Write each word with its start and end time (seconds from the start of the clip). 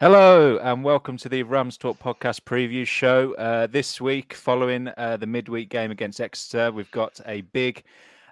Hello 0.00 0.56
and 0.62 0.82
welcome 0.82 1.18
to 1.18 1.28
the 1.28 1.42
Rams 1.42 1.76
Talk 1.76 1.98
podcast 1.98 2.40
preview 2.44 2.86
show. 2.86 3.34
Uh, 3.34 3.66
this 3.66 4.00
week, 4.00 4.32
following 4.32 4.88
uh, 4.96 5.18
the 5.18 5.26
midweek 5.26 5.68
game 5.68 5.90
against 5.90 6.22
Exeter, 6.22 6.72
we've 6.72 6.90
got 6.90 7.20
a 7.26 7.42
big, 7.42 7.84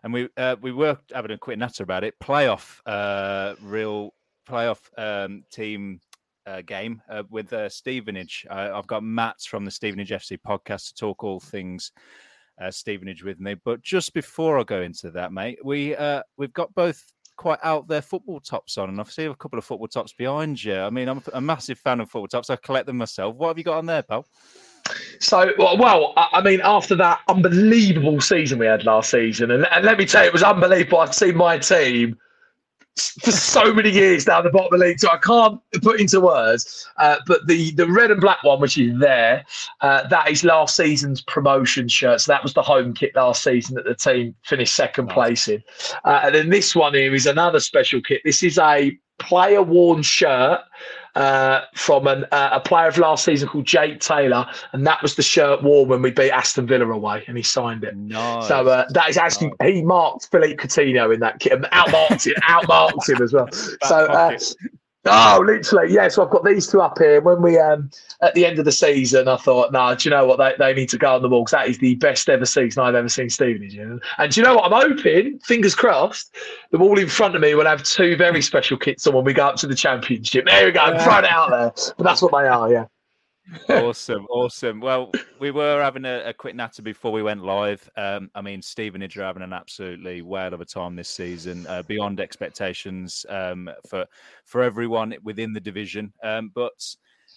and 0.03 0.11
we 0.11 0.31
uh, 0.39 0.57
we 0.63 0.73
were 0.73 0.97
having 1.13 1.33
a 1.33 1.37
quick 1.37 1.59
natter 1.59 1.83
about 1.83 2.05
it, 2.05 2.19
playoff, 2.21 2.81
uh, 2.87 3.55
real 3.61 4.15
playoff 4.49 4.81
um, 4.97 5.45
team 5.53 6.01
uh, 6.47 6.63
game 6.63 7.03
uh, 7.11 7.25
with 7.29 7.53
Stevenage. 7.71 8.47
I've 8.51 8.87
got 8.87 9.03
Matt 9.03 9.43
from 9.43 9.67
the 9.67 9.71
Stevenage 9.71 10.09
FC 10.09 10.39
podcast 10.39 10.89
to 10.89 10.95
talk 10.95 11.23
all 11.23 11.39
things 11.39 11.93
Stevenage 12.71 13.23
with 13.23 13.41
me. 13.41 13.57
But 13.63 13.83
just 13.83 14.15
before 14.15 14.59
I 14.59 14.63
go 14.63 14.81
into 14.81 15.11
that, 15.11 15.35
mate, 15.35 15.59
we 15.63 15.95
we've 16.39 16.55
got 16.55 16.75
both 16.75 17.05
quite 17.39 17.61
out 17.63 17.89
there 17.89 18.03
football 18.03 18.41
tops 18.41 18.77
on, 18.77 18.91
and 18.91 19.01
I 19.01 19.05
see 19.05 19.25
a 19.25 19.35
couple 19.35 19.59
of 19.59 19.65
football 19.65 19.89
tops 19.89 20.13
behind 20.13 20.63
you. 20.63 20.77
I 20.77 20.91
mean, 20.91 21.09
I'm 21.09 21.23
a 21.33 21.41
massive 21.41 21.79
fan 21.79 22.01
of 22.01 22.11
football 22.11 22.29
tops. 22.29 22.51
I 22.51 22.57
collect 22.57 22.87
them 22.87 22.99
myself. 22.99 23.37
What 23.37 23.49
have 23.49 23.59
you 23.59 23.65
got 23.65 23.79
on 23.79 23.87
there, 23.87 24.03
pal? 24.03 24.27
So, 25.21 25.53
well, 25.59 26.13
I 26.17 26.43
mean, 26.43 26.61
after 26.63 26.95
that 26.97 27.21
unbelievable 27.29 28.21
season 28.21 28.59
we 28.59 28.67
had 28.67 28.85
last 28.85 29.11
season, 29.11 29.51
and, 29.51 29.67
and 29.71 29.85
let 29.85 29.99
me 29.99 30.05
tell 30.05 30.23
you, 30.23 30.29
it 30.29 30.33
was 30.33 30.43
unbelievable. 30.43 30.99
I've 30.99 31.15
seen 31.15 31.37
my 31.37 31.59
team 31.59 32.19
for 33.01 33.31
so 33.31 33.73
many 33.73 33.91
years 33.91 34.25
down 34.25 34.45
the 34.45 34.51
bottom 34.51 34.73
of 34.73 34.81
the 34.81 34.87
league, 34.87 35.01
so 35.01 35.11
I 35.11 35.19
can't 35.19 35.61
put 35.83 36.01
into 36.01 36.21
words. 36.21 36.87
Uh, 36.99 37.17
but 37.27 37.47
the 37.47 37.73
the 37.73 37.87
red 37.87 38.11
and 38.11 38.21
black 38.21 38.43
one, 38.43 38.61
which 38.61 38.79
is 38.79 38.99
there, 38.99 39.45
uh, 39.81 40.07
that 40.09 40.31
is 40.31 40.45
last 40.45 40.77
season's 40.77 41.23
promotion 41.23 41.89
shirt. 41.89 42.21
So 42.21 42.33
that 42.33 42.43
was 42.43 42.55
the 42.55 42.63
home 42.63 42.95
kit 42.95 43.15
last 43.15 43.43
season 43.43 43.75
that 43.77 43.85
the 43.85 43.95
team 43.95 44.35
finished 44.45 44.75
second 44.75 45.09
place 45.09 45.49
in. 45.49 45.63
Uh, 46.05 46.21
and 46.25 46.35
then 46.35 46.51
this 46.51 46.75
one 46.75 46.95
here 46.95 47.15
is 47.15 47.27
another 47.27 47.61
special 47.61 48.01
kit. 48.01 48.23
This 48.25 48.43
is 48.43 48.59
a 48.59 48.97
player 49.19 49.63
worn 49.63 50.03
shirt 50.03 50.61
uh, 51.19 51.65
from 51.75 52.07
an, 52.07 52.25
uh, 52.31 52.51
a 52.53 52.61
player 52.61 52.87
of 52.87 52.97
last 52.97 53.25
season 53.25 53.49
called 53.49 53.67
Jake 53.67 53.99
Taylor, 53.99 54.47
and 54.73 54.87
that 54.87 55.03
was 55.03 55.17
the 55.17 55.23
shirt 55.23 55.65
worn 55.65 55.89
when 55.89 56.01
we 56.01 56.13
beat 56.13 56.31
Aston 56.31 56.67
Villa 56.67 56.89
away, 56.89 57.25
and 57.27 57.37
he 57.37 57.43
signed 57.43 57.83
it. 57.83 57.97
Nice. 57.97 58.47
So 58.47 58.69
uh, 58.69 58.87
that 58.91 59.09
is 59.09 59.17
actually 59.17 59.53
nice. 59.61 59.75
he 59.75 59.83
marked 59.83 60.29
Philippe 60.31 60.55
Coutinho 60.55 61.13
in 61.13 61.19
that 61.19 61.41
kit, 61.41 61.61
outmarked 61.61 62.25
him, 62.25 62.35
outmarked 62.43 63.09
him 63.09 63.21
as 63.21 63.33
well. 63.33 63.51
so 63.51 64.07
uh, 64.07 64.39
Oh, 65.05 65.43
literally, 65.47 65.93
yeah. 65.93 66.09
So 66.09 66.25
I've 66.25 66.31
got 66.31 66.45
these 66.45 66.67
two 66.67 66.81
up 66.81 66.99
here. 66.99 67.21
When 67.21 67.41
we 67.41 67.59
um 67.59 67.91
at 68.21 68.35
the 68.35 68.45
end 68.45 68.59
of 68.59 68.65
the 68.65 68.73
season, 68.73 69.29
I 69.29 69.37
thought, 69.37 69.73
no, 69.73 69.79
nah, 69.79 69.95
do 69.95 70.09
you 70.09 70.15
know 70.15 70.27
what? 70.27 70.39
They, 70.39 70.55
they 70.59 70.75
need 70.75 70.89
to 70.91 70.99
go 70.99 71.15
on 71.15 71.23
the 71.23 71.29
wall 71.29 71.45
because 71.45 71.53
that 71.53 71.69
is 71.69 71.79
the 71.79 71.95
best 71.97 72.29
ever 72.29 72.45
season 72.45 72.83
I've 72.83 72.95
ever 72.95 73.09
seen 73.09 73.31
Stevenage. 73.31 73.75
You 73.75 74.01
And 74.19 74.33
do 74.33 74.41
you 74.41 74.45
know 74.45 74.57
what? 74.57 74.73
I'm 74.73 74.91
hoping, 74.91 75.39
fingers 75.39 75.75
crossed, 75.75 76.35
the 76.73 76.79
wall 76.79 76.99
in 76.99 77.09
front 77.09 77.37
of 77.37 77.41
me 77.41 77.55
will 77.55 77.67
have 77.67 77.83
two 77.85 78.17
very 78.17 78.43
special 78.43 78.77
kits 78.77 79.07
on 79.07 79.15
when 79.15 79.25
we 79.25 79.33
go 79.33 79.47
up 79.47 79.57
to 79.57 79.67
the 79.67 79.75
championship. 79.75 80.47
There 80.47 80.67
we 80.67 80.73
go, 80.73 80.87
yeah. 80.87 81.05
throw 81.05 81.19
it 81.19 81.25
out 81.25 81.51
there. 81.51 81.95
But 81.97 82.05
that's 82.05 82.21
what 82.21 82.33
they 82.33 82.49
are, 82.49 82.71
yeah 82.71 82.87
awesome, 83.69 84.27
awesome. 84.31 84.81
Well, 84.81 85.11
we 85.39 85.51
were 85.51 85.83
having 85.83 86.05
a, 86.05 86.23
a, 86.27 86.33
quick 86.33 86.55
natter 86.55 86.83
before 86.83 87.13
we 87.13 87.23
went 87.23 87.45
live. 87.45 87.89
Um, 87.97 88.31
I 88.35 88.41
mean, 88.41 88.63
Stevenage 88.63 89.17
are 89.19 89.25
having 89.25 89.43
an 89.43 89.53
absolutely 89.53 90.23
whale 90.23 90.55
of 90.55 90.61
a 90.61 90.65
time 90.65 90.97
this 90.97 91.09
season, 91.09 91.67
uh, 91.67 91.83
beyond 91.83 92.21
expectations 92.21 93.25
um, 93.29 93.71
for 93.89 94.07
for 94.45 94.63
everyone 94.63 95.15
within 95.23 95.53
the 95.53 95.61
division. 95.61 96.13
Um, 96.23 96.51
but 96.55 96.73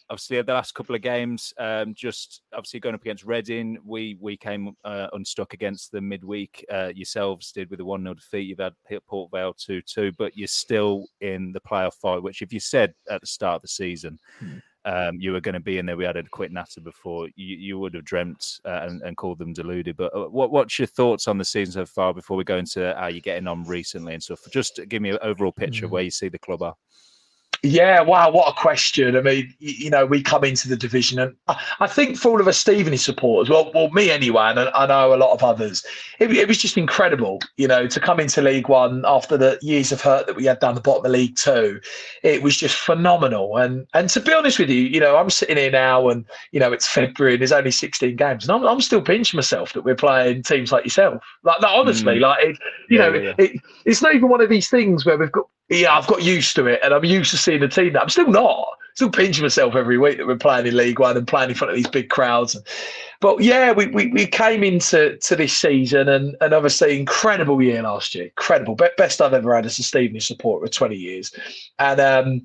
obviously, 0.09 0.41
the 0.41 0.53
last 0.53 0.73
couple 0.73 0.95
of 0.95 1.01
games, 1.01 1.53
um, 1.57 1.93
just 1.93 2.41
obviously 2.53 2.79
going 2.79 2.95
up 2.95 3.01
against 3.01 3.23
Reading, 3.23 3.77
we 3.85 4.17
we 4.19 4.35
came 4.35 4.75
uh, 4.83 5.07
unstuck 5.13 5.53
against 5.53 5.91
the 5.91 6.01
midweek. 6.01 6.65
Uh, 6.71 6.91
yourselves 6.93 7.51
did 7.51 7.69
with 7.69 7.79
a 7.79 7.85
one 7.85 8.03
0 8.03 8.15
defeat. 8.15 8.47
You've 8.47 8.59
had 8.59 8.73
Port 9.07 9.31
Vale 9.31 9.53
two 9.53 9.81
two, 9.81 10.11
but 10.17 10.35
you're 10.35 10.47
still 10.47 11.05
in 11.21 11.51
the 11.53 11.61
playoff 11.61 11.95
fight. 11.95 12.23
Which, 12.23 12.41
if 12.41 12.51
you 12.51 12.59
said 12.59 12.93
at 13.09 13.21
the 13.21 13.27
start 13.27 13.57
of 13.57 13.61
the 13.61 13.67
season. 13.69 14.19
Hmm 14.39 14.57
um, 14.85 15.17
you 15.19 15.31
were 15.31 15.41
going 15.41 15.53
to 15.53 15.59
be 15.59 15.77
in 15.77 15.85
there. 15.85 15.97
We 15.97 16.05
had 16.05 16.17
a 16.17 16.23
quick 16.23 16.51
natter 16.51 16.81
before. 16.81 17.27
You, 17.35 17.55
you 17.57 17.79
would 17.79 17.93
have 17.93 18.05
dreamt 18.05 18.59
uh, 18.65 18.87
and, 18.87 19.01
and, 19.01 19.15
called 19.15 19.37
them 19.37 19.53
deluded. 19.53 19.95
But 19.95 20.15
uh, 20.15 20.25
what, 20.29 20.51
what's 20.51 20.79
your 20.79 20.87
thoughts 20.87 21.27
on 21.27 21.37
the 21.37 21.45
season 21.45 21.73
so 21.73 21.85
far 21.85 22.13
before 22.13 22.37
we 22.37 22.43
go 22.43 22.57
into 22.57 22.95
how 22.97 23.07
you're 23.07 23.21
getting 23.21 23.47
on 23.47 23.63
recently 23.63 24.13
and 24.13 24.23
stuff? 24.23 24.39
Just 24.51 24.79
give 24.89 25.01
me 25.01 25.11
an 25.11 25.19
overall 25.21 25.51
picture 25.51 25.83
mm. 25.83 25.85
of 25.85 25.91
where 25.91 26.03
you 26.03 26.11
see 26.11 26.29
the 26.29 26.39
club 26.39 26.63
are. 26.63 26.75
Yeah, 27.63 28.01
wow, 28.01 28.31
what 28.31 28.49
a 28.49 28.59
question. 28.59 29.15
I 29.15 29.21
mean, 29.21 29.53
you 29.59 29.91
know, 29.91 30.03
we 30.03 30.23
come 30.23 30.43
into 30.43 30.67
the 30.67 30.75
division, 30.75 31.19
and 31.19 31.35
I 31.79 31.85
think 31.85 32.17
for 32.17 32.29
all 32.29 32.41
of 32.41 32.47
us 32.47 32.57
Stevenage 32.57 33.01
supporters, 33.01 33.51
well, 33.51 33.71
well, 33.75 33.91
me 33.91 34.09
anyway, 34.09 34.45
and 34.45 34.59
I 34.59 34.87
know 34.87 35.13
a 35.13 35.15
lot 35.15 35.31
of 35.31 35.43
others, 35.43 35.85
it, 36.17 36.31
it, 36.31 36.47
was 36.47 36.57
just 36.57 36.75
incredible, 36.75 37.39
you 37.57 37.67
know, 37.67 37.85
to 37.85 37.99
come 37.99 38.19
into 38.19 38.41
League 38.41 38.67
One 38.67 39.03
after 39.05 39.37
the 39.37 39.59
years 39.61 39.91
of 39.91 40.01
hurt 40.01 40.25
that 40.25 40.35
we 40.35 40.45
had 40.45 40.59
down 40.59 40.73
the 40.73 40.81
bottom 40.81 41.05
of 41.05 41.11
League 41.11 41.35
Two. 41.35 41.79
It 42.23 42.41
was 42.41 42.57
just 42.57 42.75
phenomenal. 42.77 43.55
And 43.57 43.85
and 43.93 44.09
to 44.09 44.19
be 44.19 44.33
honest 44.33 44.57
with 44.57 44.71
you, 44.71 44.81
you 44.81 44.99
know, 44.99 45.17
I'm 45.17 45.29
sitting 45.29 45.57
here 45.57 45.69
now, 45.69 46.09
and 46.09 46.25
you 46.51 46.59
know, 46.59 46.73
it's 46.73 46.87
February, 46.87 47.35
and 47.35 47.41
there's 47.41 47.51
only 47.51 47.69
16 47.69 48.15
games, 48.15 48.43
and 48.43 48.51
I'm, 48.57 48.67
I'm 48.67 48.81
still 48.81 49.03
pinching 49.03 49.37
myself 49.37 49.73
that 49.73 49.83
we're 49.83 49.93
playing 49.93 50.41
teams 50.41 50.71
like 50.71 50.83
yourself. 50.83 51.23
Like, 51.43 51.61
like 51.61 51.71
honestly, 51.71 52.17
mm. 52.17 52.21
like, 52.21 52.43
it, 52.43 52.57
you 52.89 52.97
yeah, 52.97 53.09
know, 53.09 53.13
yeah. 53.13 53.33
It, 53.37 53.61
it's 53.85 54.01
not 54.01 54.15
even 54.15 54.29
one 54.29 54.41
of 54.41 54.49
these 54.49 54.67
things 54.67 55.05
where 55.05 55.15
we've 55.15 55.31
got 55.31 55.45
yeah, 55.71 55.97
I've 55.97 56.07
got 56.07 56.21
used 56.21 56.55
to 56.57 56.65
it, 56.67 56.81
and 56.83 56.93
I'm 56.93 57.05
used 57.05 57.31
to 57.31 57.37
seeing 57.37 57.61
the 57.61 57.67
team. 57.67 57.93
That 57.93 58.03
I'm 58.03 58.09
still 58.09 58.27
not. 58.27 58.67
Still 58.95 59.09
pinching 59.09 59.43
myself 59.43 59.73
every 59.75 59.97
week 59.97 60.17
that 60.17 60.27
we're 60.27 60.35
playing 60.35 60.67
in 60.67 60.75
League 60.75 60.99
One 60.99 61.15
and 61.15 61.25
playing 61.25 61.49
in 61.49 61.55
front 61.55 61.71
of 61.71 61.77
these 61.77 61.87
big 61.87 62.09
crowds. 62.09 62.57
But 63.21 63.41
yeah, 63.41 63.71
we, 63.71 63.87
we, 63.87 64.07
we 64.07 64.25
came 64.25 64.65
into 64.65 65.17
to 65.17 65.35
this 65.37 65.53
season 65.53 66.09
and, 66.09 66.35
and 66.41 66.53
obviously 66.53 66.99
incredible 66.99 67.61
year 67.61 67.81
last 67.83 68.13
year. 68.13 68.25
Incredible, 68.25 68.75
best 68.75 69.21
I've 69.21 69.33
ever 69.33 69.55
had 69.55 69.65
as 69.65 69.79
a 69.79 69.83
Stevenage 69.83 70.27
supporter 70.27 70.65
for 70.65 70.73
20 70.73 70.95
years, 70.97 71.33
and 71.79 72.01
um, 72.01 72.41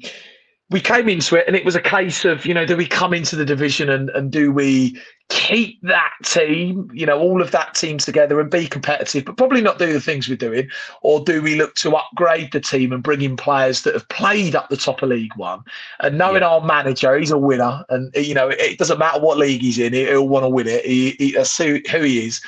we 0.71 0.81
came 0.81 1.09
into 1.09 1.37
it 1.37 1.47
and 1.47 1.55
it 1.55 1.65
was 1.65 1.77
a 1.77 1.81
case 1.81 2.25
of, 2.25 2.45
you 2.45 2.53
know, 2.53 2.67
do 2.67 2.77
we 2.77 2.87
come 2.87 3.15
into 3.15 3.37
the 3.37 3.45
division 3.45 3.89
and, 3.89 4.11
and 4.11 4.33
do 4.33 4.51
we 4.51 5.01
keep 5.29 5.81
that 5.83 6.13
team, 6.25 6.91
you 6.93 7.07
know, 7.07 7.21
all 7.21 7.41
of 7.41 7.53
that 7.53 7.75
team 7.77 7.99
together 7.99 8.41
and 8.41 8.51
be 8.51 8.67
competitive, 8.67 9.25
but 9.25 9.37
probably 9.37 9.61
not 9.61 9.79
do 9.79 9.93
the 9.93 10.01
things 10.01 10.29
we're 10.29 10.37
doing? 10.37 10.69
Or 11.03 11.21
do 11.21 11.41
we 11.41 11.55
look 11.55 11.77
to 11.77 11.95
upgrade 11.95 12.51
the 12.51 12.61
team 12.61 12.93
and 12.93 13.01
bring 13.01 13.23
in 13.23 13.37
players 13.37 13.83
that 13.83 13.95
have 13.95 14.09
played 14.09 14.57
up 14.57 14.69
the 14.69 14.77
top 14.77 15.03
of 15.03 15.11
League 15.11 15.37
One? 15.37 15.61
And 16.01 16.19
knowing 16.19 16.43
yeah. 16.43 16.49
our 16.49 16.61
manager, 16.61 17.17
he's 17.17 17.31
a 17.31 17.39
winner. 17.39 17.85
And, 17.89 18.13
you 18.17 18.35
know, 18.35 18.49
it, 18.49 18.79
doesn't 18.79 18.99
matter 18.99 19.21
what 19.21 19.39
league 19.39 19.63
he's 19.63 19.79
in, 19.79 19.93
he'll 19.93 20.29
want 20.29 20.45
to 20.45 20.49
win 20.49 20.67
it. 20.67 20.85
He, 20.85 21.11
he, 21.19 21.33
that's 21.33 21.57
who, 21.57 21.81
who 21.91 22.01
he 22.01 22.27
is 22.27 22.41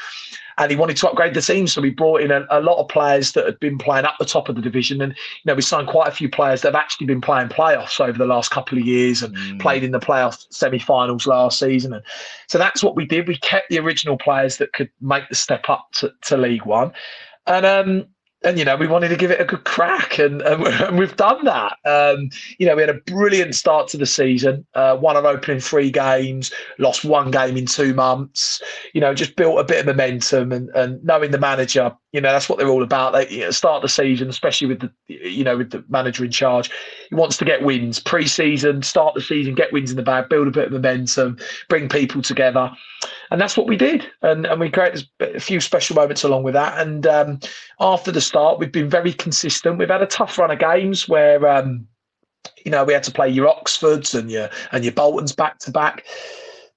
and 0.58 0.70
he 0.70 0.76
wanted 0.76 0.96
to 0.96 1.08
upgrade 1.08 1.34
the 1.34 1.40
team. 1.40 1.66
So 1.66 1.80
we 1.80 1.90
brought 1.90 2.20
in 2.20 2.30
a, 2.30 2.46
a, 2.50 2.60
lot 2.60 2.78
of 2.78 2.88
players 2.88 3.32
that 3.32 3.46
had 3.46 3.58
been 3.60 3.78
playing 3.78 4.04
at 4.04 4.14
the 4.18 4.24
top 4.24 4.48
of 4.48 4.56
the 4.56 4.60
division, 4.60 5.00
and 5.00 5.12
you 5.12 5.42
know 5.46 5.54
we 5.54 5.62
signed 5.62 5.88
quite 5.88 6.08
a 6.08 6.12
few 6.12 6.28
players 6.28 6.62
that 6.62 6.68
have 6.68 6.80
actually 6.80 7.06
been 7.06 7.20
playing 7.20 7.48
playoffs 7.48 8.00
over 8.00 8.18
the 8.18 8.26
last 8.26 8.50
couple 8.50 8.76
of 8.76 8.84
years 8.84 9.22
and 9.22 9.34
mm. 9.36 9.60
played 9.60 9.84
in 9.84 9.92
the 9.92 10.00
playoff 10.00 10.44
semi-finals 10.50 11.26
last 11.26 11.58
season. 11.58 11.94
And 11.94 12.02
so 12.48 12.58
that's 12.58 12.82
what 12.82 12.96
we 12.96 13.06
did. 13.06 13.28
We 13.28 13.38
kept 13.38 13.70
the 13.70 13.78
original 13.78 14.18
players 14.18 14.58
that 14.58 14.72
could 14.72 14.90
make 15.00 15.28
the 15.28 15.34
step 15.34 15.68
up 15.68 15.88
to, 15.94 16.12
to 16.22 16.36
League 16.36 16.66
One, 16.66 16.92
and 17.46 17.64
um, 17.64 18.06
and 18.44 18.58
you 18.58 18.64
know 18.64 18.76
we 18.76 18.86
wanted 18.86 19.08
to 19.08 19.16
give 19.16 19.30
it 19.30 19.40
a 19.40 19.44
good 19.44 19.64
crack 19.64 20.18
and, 20.18 20.42
and, 20.42 20.98
we've 20.98 21.16
done 21.16 21.44
that. 21.44 21.76
Um, 21.84 22.30
you 22.58 22.66
know 22.66 22.76
we 22.76 22.82
had 22.82 22.90
a 22.90 23.00
brilliant 23.06 23.54
start 23.54 23.88
to 23.88 23.96
the 23.96 24.06
season 24.06 24.66
uh, 24.74 24.96
won 25.00 25.16
our 25.16 25.26
opening 25.26 25.60
three 25.60 25.90
games 25.90 26.52
lost 26.78 27.04
one 27.04 27.30
game 27.30 27.56
in 27.56 27.66
two 27.66 27.94
months 27.94 28.62
you 28.94 29.00
know 29.00 29.14
just 29.14 29.36
built 29.36 29.58
a 29.58 29.64
bit 29.64 29.80
of 29.80 29.86
momentum 29.86 30.52
and, 30.52 30.68
and 30.70 31.02
knowing 31.04 31.30
the 31.30 31.38
manager 31.38 31.94
you 32.12 32.20
know 32.20 32.32
that's 32.32 32.48
what 32.48 32.58
they're 32.58 32.68
all 32.68 32.82
about. 32.82 33.12
They 33.12 33.28
you 33.28 33.40
know, 33.40 33.50
start 33.50 33.82
the 33.82 33.88
season 33.88 34.28
especially 34.28 34.68
with 34.68 34.80
the 34.80 34.90
you 35.08 35.44
know 35.44 35.56
with 35.56 35.70
the 35.70 35.84
manager 35.88 36.24
in 36.24 36.30
charge 36.30 36.70
he 37.08 37.14
wants 37.14 37.36
to 37.38 37.44
get 37.44 37.62
wins. 37.62 38.00
Pre-season 38.00 38.82
start 38.82 39.14
the 39.14 39.20
season 39.20 39.54
get 39.54 39.72
wins 39.72 39.90
in 39.90 39.96
the 39.96 40.02
bag 40.02 40.28
build 40.28 40.48
a 40.48 40.50
bit 40.50 40.66
of 40.66 40.72
momentum 40.72 41.36
bring 41.68 41.88
people 41.88 42.22
together 42.22 42.70
and 43.30 43.40
that's 43.40 43.56
what 43.56 43.66
we 43.66 43.76
did 43.76 44.06
and, 44.22 44.46
and 44.46 44.60
we 44.60 44.70
created 44.70 45.06
a 45.20 45.40
few 45.40 45.60
special 45.60 45.96
moments 45.96 46.24
along 46.24 46.42
with 46.42 46.54
that 46.54 46.78
and 46.78 47.06
um, 47.06 47.40
after 47.80 48.10
the 48.12 48.20
start 48.20 48.58
we've 48.58 48.72
been 48.72 48.90
very 48.90 49.12
consistent 49.12 49.78
we've 49.78 49.88
had 49.88 50.02
a 50.02 50.06
tough 50.06 50.38
run 50.38 50.50
of 50.50 50.58
games 50.58 51.08
where 51.08 51.46
um, 51.48 51.86
you 52.64 52.70
know 52.70 52.84
we 52.84 52.92
had 52.92 53.02
to 53.02 53.12
play 53.12 53.28
your 53.28 53.48
oxfords 53.48 54.14
and 54.14 54.30
your 54.30 54.48
and 54.72 54.84
your 54.84 54.92
boltons 54.92 55.32
back 55.32 55.58
to 55.58 55.70
back 55.70 56.04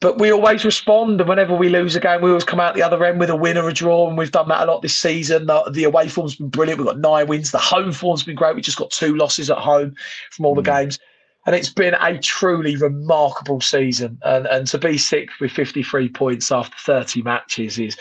but 0.02 0.18
we 0.18 0.32
always 0.32 0.66
respond. 0.66 1.22
And 1.22 1.30
whenever 1.30 1.56
we 1.56 1.70
lose 1.70 1.96
a 1.96 2.00
game, 2.00 2.22
we 2.22 2.30
always 2.30 2.44
come 2.44 2.60
out 2.60 2.74
the 2.74 2.82
other 2.82 3.06
end 3.06 3.20
with 3.20 3.30
a 3.30 3.36
win 3.36 3.58
or 3.58 3.70
a 3.70 3.74
draw. 3.74 4.10
And 4.10 4.18
we've 4.18 4.32
done 4.32 4.50
that 4.50 4.68
a 4.68 4.72
lot 4.72 4.82
this 4.82 5.00
season. 5.00 5.46
The, 5.46 5.70
the 5.72 5.84
away 5.84 6.10
form's 6.10 6.36
been 6.36 6.50
brilliant. 6.50 6.80
We've 6.80 6.88
got 6.88 7.00
nine 7.00 7.28
wins. 7.28 7.52
The 7.52 7.60
home 7.60 7.92
form's 7.92 8.24
been 8.24 8.36
great. 8.36 8.56
We 8.56 8.62
just 8.62 8.80
got 8.80 8.90
two 8.90 9.16
losses 9.16 9.52
at 9.52 9.60
home 9.60 9.96
from 10.32 10.46
all 10.46 10.54
mm. 10.54 10.64
the 10.64 10.72
games. 10.72 11.00
And 11.46 11.56
it's 11.56 11.70
been 11.70 11.96
a 12.00 12.20
truly 12.20 12.76
remarkable 12.76 13.62
season. 13.62 14.20
And, 14.24 14.46
and 14.46 14.68
to 14.68 14.78
be 14.78 14.98
sixth 14.98 15.40
with 15.40 15.52
53 15.52 16.10
points 16.10 16.52
after 16.52 16.76
30 16.78 17.24
matches 17.24 17.80
is, 17.80 17.98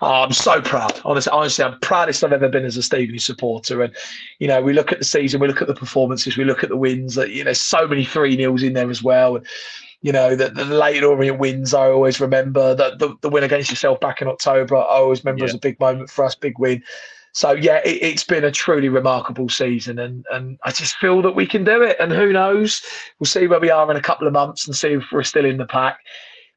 oh, 0.00 0.22
I'm 0.22 0.32
so 0.32 0.60
proud. 0.60 1.00
Honestly, 1.04 1.30
honestly, 1.32 1.64
I'm 1.64 1.78
proudest 1.80 2.22
I've 2.22 2.32
ever 2.32 2.48
been 2.48 2.64
as 2.64 2.76
a 2.76 2.82
Stevenage 2.82 3.24
supporter. 3.24 3.82
And, 3.82 3.94
you 4.38 4.46
know, 4.46 4.62
we 4.62 4.72
look 4.72 4.92
at 4.92 4.98
the 4.98 5.04
season, 5.04 5.40
we 5.40 5.48
look 5.48 5.60
at 5.60 5.66
the 5.66 5.74
performances, 5.74 6.36
we 6.36 6.44
look 6.44 6.62
at 6.62 6.68
the 6.68 6.76
wins. 6.76 7.16
That 7.16 7.30
You 7.30 7.42
know, 7.42 7.52
so 7.52 7.88
many 7.88 8.04
3 8.04 8.36
nils 8.36 8.62
in 8.62 8.74
there 8.74 8.90
as 8.90 9.02
well. 9.02 9.36
And, 9.36 9.46
you 10.02 10.12
know, 10.12 10.36
the, 10.36 10.50
the 10.50 10.64
late 10.66 11.02
Orient 11.02 11.38
wins, 11.38 11.74
I 11.74 11.88
always 11.88 12.20
remember. 12.20 12.74
The, 12.74 12.94
the, 12.96 13.16
the 13.22 13.28
win 13.28 13.42
against 13.42 13.70
yourself 13.70 13.98
back 14.00 14.20
in 14.20 14.28
October, 14.28 14.76
I 14.76 14.82
always 14.82 15.24
remember 15.24 15.44
yeah. 15.44 15.48
as 15.48 15.54
a 15.54 15.58
big 15.58 15.80
moment 15.80 16.10
for 16.10 16.24
us, 16.24 16.34
big 16.34 16.58
win. 16.58 16.82
So 17.34 17.50
yeah, 17.50 17.80
it, 17.84 18.00
has 18.02 18.22
been 18.22 18.44
a 18.44 18.52
truly 18.52 18.88
remarkable 18.88 19.48
season, 19.48 19.98
and 19.98 20.24
and 20.30 20.56
I 20.62 20.70
just 20.70 20.96
feel 20.96 21.20
that 21.22 21.34
we 21.34 21.46
can 21.46 21.64
do 21.64 21.82
it. 21.82 21.96
And 21.98 22.12
who 22.12 22.32
knows? 22.32 22.80
We'll 23.18 23.26
see 23.26 23.48
where 23.48 23.60
we 23.60 23.70
are 23.70 23.90
in 23.90 23.96
a 23.96 24.02
couple 24.02 24.26
of 24.26 24.32
months 24.32 24.66
and 24.66 24.76
see 24.76 24.92
if 24.92 25.04
we're 25.10 25.24
still 25.24 25.44
in 25.44 25.58
the 25.58 25.66
pack. 25.66 25.98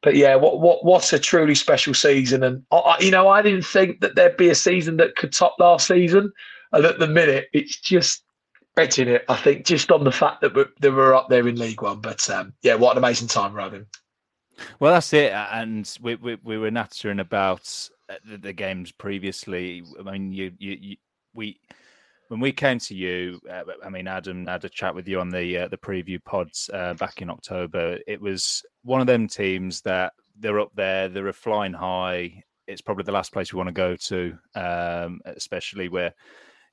But 0.03 0.15
yeah, 0.15 0.35
what 0.35 0.59
what 0.59 0.85
what's 0.85 1.11
a 1.11 1.19
truly 1.19 1.55
special 1.55 1.95
season? 1.95 2.43
And 2.43 2.63
I, 2.71 2.97
you 2.99 3.09
know, 3.09 3.27
I 3.27 3.41
didn't 3.41 3.65
think 3.65 4.01
that 4.01 4.15
there'd 4.15 4.37
be 4.37 4.49
a 4.49 4.55
season 4.55 4.97
that 4.97 5.15
could 5.15 5.33
top 5.33 5.55
last 5.59 5.87
season. 5.87 6.31
And 6.71 6.85
at 6.85 6.99
the 6.99 7.07
minute, 7.07 7.47
it's 7.53 7.77
just 7.77 8.23
betting 8.75 9.07
it, 9.07 9.25
I 9.29 9.35
think, 9.35 9.65
just 9.65 9.91
on 9.91 10.03
the 10.03 10.11
fact 10.11 10.41
that 10.41 10.53
we're, 10.53 10.69
that 10.81 10.91
we're 10.93 11.15
up 11.15 11.29
there 11.29 11.47
in 11.47 11.55
League 11.55 11.81
One. 11.81 12.01
But 12.01 12.29
um, 12.29 12.53
yeah, 12.61 12.75
what 12.75 12.91
an 12.91 12.99
amazing 12.99 13.29
time, 13.29 13.53
Robin. 13.53 13.87
Well, 14.79 14.93
that's 14.93 15.11
it. 15.13 15.31
And 15.31 15.91
we, 16.01 16.15
we, 16.15 16.37
we 16.43 16.57
were 16.57 16.69
nattering 16.69 17.19
about 17.19 17.89
the, 18.25 18.37
the, 18.37 18.53
games 18.53 18.91
previously. 18.91 19.83
I 19.99 20.11
mean, 20.11 20.31
you, 20.31 20.51
you, 20.57 20.77
you, 20.79 20.95
we, 21.33 21.59
when 22.29 22.39
we 22.39 22.51
came 22.51 22.79
to 22.79 22.95
you, 22.95 23.39
uh, 23.49 23.63
I 23.83 23.89
mean, 23.89 24.07
Adam 24.07 24.45
had 24.45 24.65
a 24.65 24.69
chat 24.69 24.95
with 24.95 25.07
you 25.07 25.19
on 25.19 25.29
the 25.29 25.57
uh, 25.57 25.67
the 25.67 25.77
preview 25.77 26.23
pods 26.23 26.69
uh, 26.73 26.93
back 26.95 27.21
in 27.21 27.29
October. 27.29 27.99
It 28.07 28.21
was 28.21 28.63
one 28.83 29.01
of 29.01 29.07
them 29.07 29.27
teams 29.27 29.81
that 29.81 30.13
they're 30.39 30.59
up 30.59 30.71
there, 30.75 31.07
they're 31.09 31.31
flying 31.33 31.73
high. 31.73 32.43
It's 32.67 32.81
probably 32.81 33.03
the 33.03 33.13
last 33.13 33.31
place 33.31 33.53
we 33.53 33.57
want 33.57 33.67
to 33.67 33.73
go 33.73 33.95
to, 33.95 34.37
um, 34.55 35.21
especially 35.25 35.87
where 35.87 36.13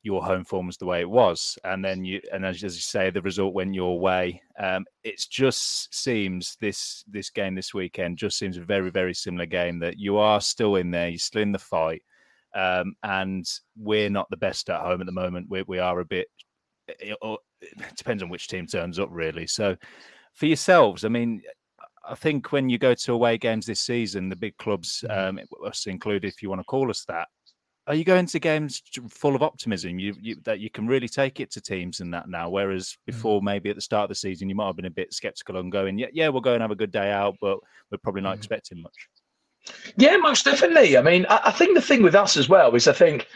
your 0.05 0.23
home 0.23 0.45
form 0.45 0.67
was 0.67 0.77
the 0.77 0.87
way 0.87 1.01
it 1.01 1.09
was, 1.09 1.59
and 1.65 1.85
then 1.85 2.05
you 2.05 2.21
and 2.33 2.45
as, 2.45 2.63
as 2.63 2.77
you 2.77 2.83
say, 2.83 3.11
the 3.11 3.23
result 3.23 3.55
went 3.55 3.75
your 3.75 3.99
way. 3.99 4.41
Um, 4.59 4.85
it 5.03 5.25
just 5.31 5.95
seems 5.95 6.57
this 6.61 7.05
this 7.09 7.31
game 7.31 7.55
this 7.55 7.73
weekend 7.73 8.19
just 8.19 8.39
seems 8.39 8.59
a 8.59 8.65
very 8.65 8.91
very 8.91 9.15
similar 9.15 9.47
game 9.47 9.79
that 9.81 9.99
you 9.99 10.19
are 10.19 10.41
still 10.41 10.77
in 10.77 10.91
there, 10.91 11.09
you're 11.09 11.19
still 11.19 11.43
in 11.43 11.53
the 11.53 11.59
fight, 11.59 12.03
um, 12.55 12.95
and 13.03 13.47
we're 13.77 14.11
not 14.11 14.29
the 14.31 14.37
best 14.37 14.69
at 14.69 14.83
home 14.83 15.01
at 15.01 15.07
the 15.07 15.13
moment. 15.13 15.47
We 15.49 15.63
we 15.63 15.79
are 15.79 16.01
a 16.01 16.05
bit. 16.05 16.29
It, 16.87 17.17
it 17.63 17.97
depends 17.97 18.23
on 18.23 18.29
which 18.29 18.49
team 18.49 18.67
turns 18.67 18.99
up, 18.99 19.09
really. 19.11 19.47
So, 19.47 19.75
for 20.35 20.45
yourselves, 20.45 21.07
I 21.07 21.09
mean, 21.09 21.41
I 22.07 22.15
think 22.15 22.53
when 22.53 22.69
you 22.69 22.79
go 22.79 22.95
to 22.95 23.13
away 23.13 23.39
games 23.39 23.67
this 23.67 23.81
season, 23.81 24.29
the 24.29 24.37
big 24.37 24.57
clubs, 24.59 25.05
mm-hmm. 25.09 25.39
um, 25.39 25.67
us 25.67 25.87
included, 25.87 26.29
if 26.29 26.43
you 26.43 26.51
want 26.51 26.61
to 26.61 26.65
call 26.65 26.91
us 26.91 27.05
that, 27.09 27.29
are 27.87 27.95
you 27.95 28.05
going 28.05 28.27
to 28.27 28.39
games 28.39 28.83
full 29.11 29.35
of 29.37 29.43
optimism 29.43 29.99
you, 29.99 30.15
you, 30.21 30.37
that 30.45 30.61
you 30.61 30.71
can 30.71 30.87
really 30.87 31.09
take 31.09 31.41
it 31.41 31.51
to 31.51 31.61
teams 31.61 32.01
and 32.01 32.13
that 32.13 32.29
now 32.29 32.49
whereas 32.49 32.91
mm. 32.91 32.97
before 33.07 33.43
maybe 33.43 33.71
at 33.71 33.77
the 33.77 33.83
start 33.83 34.05
of 34.05 34.09
the 34.09 34.15
season 34.15 34.49
you 34.49 34.55
might 34.55 34.67
have 34.67 34.77
been 34.77 34.85
a 34.87 34.91
bit 34.91 35.13
skeptical 35.13 35.57
on 35.57 35.71
going 35.71 35.99
yeah 35.99 36.07
yeah 36.13 36.29
we'll 36.29 36.41
go 36.41 36.55
and 36.55 36.63
have 36.63 36.71
a 36.71 36.77
good 36.77 36.93
day 36.93 37.11
out 37.11 37.37
but 37.41 37.59
we're 37.91 37.99
probably 37.99 38.23
not 38.23 38.35
mm. 38.35 38.39
expecting 38.39 38.81
much 38.83 39.09
yeah 39.97 40.17
most 40.17 40.45
definitely 40.45 40.97
i 40.97 41.03
mean 41.03 41.27
I, 41.29 41.43
I 41.47 41.51
think 41.51 41.75
the 41.75 41.83
thing 41.83 42.03
with 42.03 42.15
us 42.15 42.37
as 42.37 42.49
well 42.49 42.75
is 42.75 42.89
i 42.89 42.93
think 42.93 43.27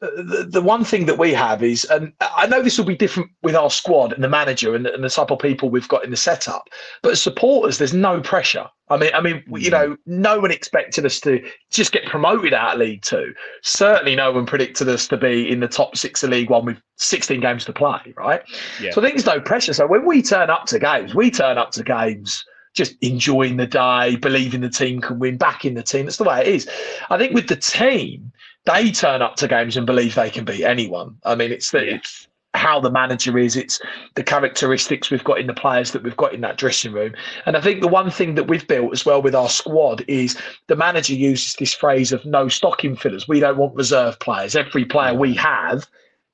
the, 0.00 0.46
the 0.48 0.62
one 0.62 0.84
thing 0.84 1.06
that 1.06 1.18
we 1.18 1.32
have 1.32 1.62
is, 1.62 1.84
and 1.84 2.12
I 2.20 2.46
know 2.46 2.62
this 2.62 2.78
will 2.78 2.84
be 2.84 2.96
different 2.96 3.30
with 3.42 3.54
our 3.54 3.70
squad 3.70 4.12
and 4.12 4.22
the 4.22 4.28
manager 4.28 4.74
and 4.74 4.84
the, 4.84 4.94
and 4.94 5.04
the 5.04 5.08
type 5.08 5.30
of 5.30 5.38
people 5.38 5.70
we've 5.70 5.88
got 5.88 6.04
in 6.04 6.10
the 6.10 6.16
setup, 6.16 6.68
but 7.02 7.12
as 7.12 7.22
supporters, 7.22 7.78
there's 7.78 7.94
no 7.94 8.20
pressure. 8.20 8.66
I 8.90 8.98
mean, 8.98 9.10
I 9.14 9.20
mean, 9.20 9.42
you 9.46 9.70
mm-hmm. 9.70 9.70
know, 9.70 9.96
no 10.06 10.40
one 10.40 10.50
expected 10.50 11.06
us 11.06 11.20
to 11.20 11.42
just 11.70 11.92
get 11.92 12.04
promoted 12.06 12.52
out 12.52 12.74
of 12.74 12.80
League 12.80 13.02
Two. 13.02 13.32
Certainly, 13.62 14.16
no 14.16 14.32
one 14.32 14.44
predicted 14.44 14.88
us 14.88 15.08
to 15.08 15.16
be 15.16 15.50
in 15.50 15.60
the 15.60 15.68
top 15.68 15.96
six 15.96 16.22
of 16.22 16.30
League 16.30 16.50
One 16.50 16.66
with 16.66 16.82
16 16.96 17.40
games 17.40 17.64
to 17.64 17.72
play, 17.72 18.12
right? 18.16 18.42
Yeah. 18.80 18.90
So 18.90 19.00
I 19.00 19.04
think 19.04 19.16
there's 19.16 19.26
no 19.26 19.40
pressure. 19.40 19.72
So 19.72 19.86
when 19.86 20.04
we 20.04 20.22
turn 20.22 20.50
up 20.50 20.66
to 20.66 20.78
games, 20.78 21.14
we 21.14 21.30
turn 21.30 21.56
up 21.56 21.70
to 21.72 21.82
games 21.82 22.44
just 22.74 22.96
enjoying 23.00 23.56
the 23.56 23.66
day, 23.66 24.16
believing 24.16 24.60
the 24.60 24.68
team 24.68 25.00
can 25.00 25.18
win, 25.18 25.36
back 25.36 25.64
in 25.64 25.74
the 25.74 25.82
team. 25.82 26.04
That's 26.04 26.16
the 26.16 26.24
way 26.24 26.40
it 26.40 26.48
is. 26.48 26.68
I 27.08 27.16
think 27.16 27.32
with 27.32 27.48
the 27.48 27.56
team, 27.56 28.32
they 28.66 28.90
turn 28.90 29.22
up 29.22 29.36
to 29.36 29.48
games 29.48 29.76
and 29.76 29.86
believe 29.86 30.14
they 30.14 30.30
can 30.30 30.44
beat 30.44 30.64
anyone. 30.64 31.16
I 31.24 31.34
mean, 31.34 31.52
it's 31.52 31.70
the, 31.70 31.84
yeah. 31.84 31.94
it's 31.96 32.28
how 32.54 32.80
the 32.80 32.90
manager 32.90 33.36
is, 33.36 33.56
it's 33.56 33.80
the 34.14 34.22
characteristics 34.22 35.10
we've 35.10 35.24
got 35.24 35.38
in 35.38 35.46
the 35.46 35.54
players 35.54 35.90
that 35.90 36.02
we've 36.02 36.16
got 36.16 36.32
in 36.32 36.40
that 36.42 36.56
dressing 36.56 36.92
room. 36.92 37.12
And 37.46 37.56
I 37.56 37.60
think 37.60 37.80
the 37.80 37.88
one 37.88 38.10
thing 38.10 38.36
that 38.36 38.48
we've 38.48 38.66
built 38.66 38.92
as 38.92 39.04
well 39.04 39.20
with 39.20 39.34
our 39.34 39.48
squad 39.48 40.04
is 40.08 40.38
the 40.68 40.76
manager 40.76 41.14
uses 41.14 41.54
this 41.56 41.74
phrase 41.74 42.12
of 42.12 42.24
no 42.24 42.48
stocking 42.48 42.96
fillers. 42.96 43.28
We 43.28 43.40
don't 43.40 43.58
want 43.58 43.74
reserve 43.74 44.18
players. 44.20 44.56
Every 44.56 44.84
player 44.84 45.14
we 45.14 45.34
have 45.34 45.86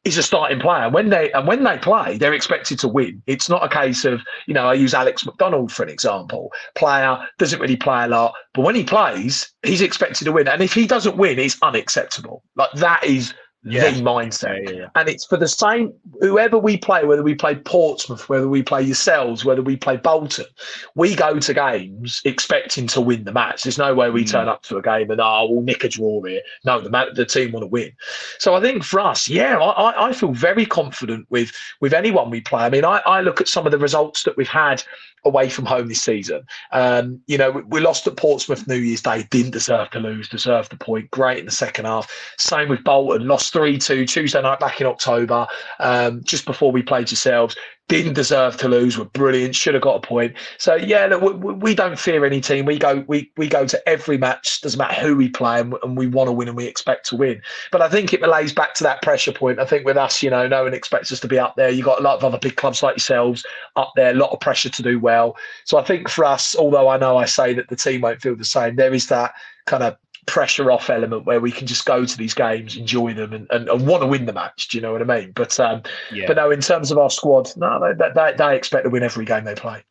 is 0.05 0.17
a 0.17 0.23
starting 0.23 0.61
player. 0.61 0.88
When 0.88 1.11
they 1.11 1.31
and 1.32 1.47
when 1.47 1.64
they 1.64 1.76
play, 1.79 2.17
they're 2.17 2.32
expected 2.32 2.79
to 2.81 2.88
win. 2.88 3.23
It's 3.26 3.49
not 3.49 3.64
a 3.64 3.69
case 3.69 4.05
of 4.05 4.23
you 4.47 4.55
know 4.55 4.67
I 4.67 4.75
use 4.75 4.94
Alex 4.94 5.26
McDonald 5.26 5.73
for 5.73 5.82
an 5.82 5.88
example. 5.88 6.52
Player 6.75 7.19
doesn't 7.38 7.61
really 7.61 7.76
play 7.76 8.05
a 8.05 8.08
lot, 8.08 8.35
but 8.55 8.62
when 8.62 8.75
he 8.75 8.85
plays, 8.85 9.52
he's 9.62 9.83
expected 9.83 10.25
to 10.25 10.33
win. 10.33 10.49
And 10.49 10.62
if 10.62 10.73
he 10.73 10.87
doesn't 10.87 11.16
win, 11.16 11.38
it's 11.38 11.61
unacceptable. 11.62 12.42
Like 12.57 12.73
that 12.75 13.04
is 13.04 13.35
yeah. 13.64 13.90
the 13.90 14.00
mindset. 14.00 14.64
Yeah, 14.64 14.71
yeah, 14.71 14.87
and 14.95 15.09
it's 15.09 15.25
for 15.25 15.37
the 15.37 15.49
same 15.49 15.93
whoever 16.21 16.59
we 16.59 16.76
play, 16.76 17.05
whether 17.05 17.23
we 17.23 17.35
play 17.35 17.57
Portsmouth, 17.57 18.29
whether 18.29 18.49
we 18.49 18.62
play 18.62 18.83
yourselves, 18.83 19.45
whether 19.45 19.62
we 19.62 19.76
play 19.76 19.97
Bolton, 19.97 20.47
we 20.95 21.14
go 21.14 21.38
to 21.38 21.55
games 21.55 22.23
expecting 22.25 22.87
to 22.88 23.00
win 23.00 23.25
the 23.25 23.33
match. 23.33 23.62
There's 23.62 23.79
no 23.79 23.95
way 23.95 24.11
we 24.11 24.25
mm. 24.25 24.31
turn 24.31 24.49
up 24.49 24.62
to 24.64 24.79
a 24.79 24.83
game 24.83 25.11
and 25.11 25.21
oh 25.21 25.49
we'll 25.50 25.62
nick 25.62 25.85
a 25.85 25.88
draw 25.88 26.23
here. 26.23 26.40
No, 26.64 26.81
the 26.81 27.11
the 27.14 27.26
team 27.26 27.52
want 27.52 27.64
to 27.64 27.69
win. 27.69 27.93
So 28.38 28.55
I 28.55 28.61
think 28.61 28.85
for 28.85 29.00
us, 29.00 29.29
yeah, 29.29 29.59
I, 29.59 30.09
I 30.09 30.12
feel 30.12 30.33
very 30.33 30.67
confident 30.67 31.26
with 31.31 31.52
with 31.81 31.93
anyone 31.93 32.31
we 32.31 32.40
play. 32.40 32.64
I 32.64 32.71
mean, 32.71 32.85
I, 32.85 33.02
I 33.07 33.21
look 33.21 33.40
at 33.40 33.49
some 33.49 33.67
of 33.67 33.73
the 33.73 33.79
results 33.79 34.23
that 34.25 34.37
we've 34.37 34.49
had 34.49 34.83
away 35.24 35.48
from 35.48 35.66
home 35.66 35.88
this 35.88 36.02
season. 36.02 36.42
Um, 36.72 37.20
you 37.26 37.38
know, 37.38 37.50
we, 37.50 37.62
we, 37.62 37.80
lost 37.80 38.06
at 38.06 38.16
Portsmouth 38.16 38.66
New 38.66 38.76
Year's 38.76 39.02
Day, 39.02 39.26
didn't 39.30 39.52
deserve 39.52 39.90
to 39.90 40.00
lose, 40.00 40.28
deserved 40.28 40.70
the 40.70 40.76
point. 40.76 41.10
Great 41.10 41.38
in 41.38 41.46
the 41.46 41.52
second 41.52 41.84
half. 41.84 42.10
Same 42.38 42.68
with 42.68 42.84
Bolton, 42.84 43.26
lost 43.26 43.52
3 43.52 43.78
2 43.78 44.06
Tuesday 44.06 44.42
night 44.42 44.60
back 44.60 44.80
in 44.80 44.86
October, 44.86 45.46
um, 45.78 46.22
just 46.24 46.44
before 46.44 46.72
we 46.72 46.82
played 46.82 47.10
yourselves 47.10 47.56
didn't 47.90 48.14
deserve 48.14 48.56
to 48.59 48.68
lose. 48.68 48.97
Were 48.97 49.04
brilliant. 49.04 49.54
Should 49.54 49.75
have 49.75 49.82
got 49.82 49.97
a 49.97 50.06
point. 50.06 50.35
So 50.59 50.76
yeah, 50.76 51.06
look, 51.06 51.42
we, 51.42 51.52
we, 51.52 51.75
don't 51.75 51.99
fear 51.99 52.25
any 52.25 52.40
team. 52.40 52.64
We 52.64 52.78
go 52.78 53.04
we 53.09 53.30
we 53.37 53.49
go 53.49 53.66
to 53.66 53.88
every 53.88 54.16
match. 54.16 54.61
Doesn't 54.61 54.78
matter 54.78 54.94
who 55.00 55.16
we 55.16 55.28
play, 55.28 55.61
and, 55.61 55.75
and 55.82 55.97
we 55.97 56.06
want 56.06 56.28
to 56.28 56.32
win, 56.32 56.49
and 56.49 56.56
we 56.56 56.66
expect 56.66 57.06
to 57.06 57.16
win. 57.16 57.42
But 57.73 57.82
I 57.82 57.88
think 57.88 58.12
it 58.12 58.20
relates 58.20 58.52
back 58.52 58.75
to 58.75 58.85
that 58.85 59.02
pressure 59.02 59.32
point. 59.32 59.59
I 59.59 59.64
think 59.64 59.85
with 59.85 59.97
us, 59.97 60.23
you 60.23 60.30
know, 60.30 60.47
no 60.47 60.62
one 60.62 60.75
expects 60.75 61.11
us 61.11 61.20
to 61.20 61.28
be 61.28 61.38
up 61.38 61.56
there. 61.56 61.68
You 61.68 61.82
got 61.82 61.99
a 61.99 62.02
lot 62.02 62.16
of 62.16 62.25
other 62.25 62.38
big 62.38 62.56
clubs 62.56 62.82
like 62.82 62.97
yourselves 62.97 63.44
up 63.76 63.92
there. 63.97 64.12
A 64.12 64.14
lot 64.14 64.30
of 64.30 64.40
pressure 64.40 64.70
to 64.70 64.82
do 64.82 64.99
well. 64.99 65.37
So 65.64 65.78
I 65.78 65.85
think 65.85 66.09
for 66.09 66.25
us, 66.25 66.54
although 66.54 66.88
I 66.88 66.97
know 66.97 67.16
I 67.16 67.25
say 67.25 67.52
that 67.54 67.68
the 67.68 67.76
team 67.76 68.02
won't 68.02 68.23
feel 68.23 68.37
the 68.37 68.44
same, 68.44 68.76
there 68.76 68.94
is 68.94 69.09
that 69.09 69.32
kind 69.66 69.82
of 69.82 69.97
pressure 70.26 70.70
off 70.70 70.90
element 70.90 71.26
where 71.26 71.40
we 71.40 71.52
can 71.52 71.66
just 71.66 71.84
go 71.84 72.04
to 72.04 72.16
these 72.16 72.34
games, 72.34 72.76
enjoy 72.76 73.14
them, 73.14 73.32
and, 73.32 73.46
and, 73.50 73.68
and 73.68 73.86
want 73.86 74.02
to 74.02 74.06
win 74.06 74.26
the 74.26 74.32
match. 74.32 74.68
Do 74.68 74.78
you 74.78 74.82
know 74.82 74.92
what 74.92 75.02
I 75.02 75.20
mean? 75.20 75.32
But 75.32 75.58
um, 75.60 75.82
yeah. 76.12 76.26
but 76.26 76.36
no, 76.36 76.50
in 76.50 76.60
terms 76.60 76.90
of 76.90 76.98
our 76.98 77.10
squad, 77.10 77.50
no, 77.56 77.94
they, 77.98 78.08
they, 78.14 78.34
they 78.36 78.56
expect 78.56 78.84
to 78.84 78.90
win 78.90 79.02
every 79.02 79.24
game 79.24 79.44
they 79.44 79.54
play. 79.54 79.84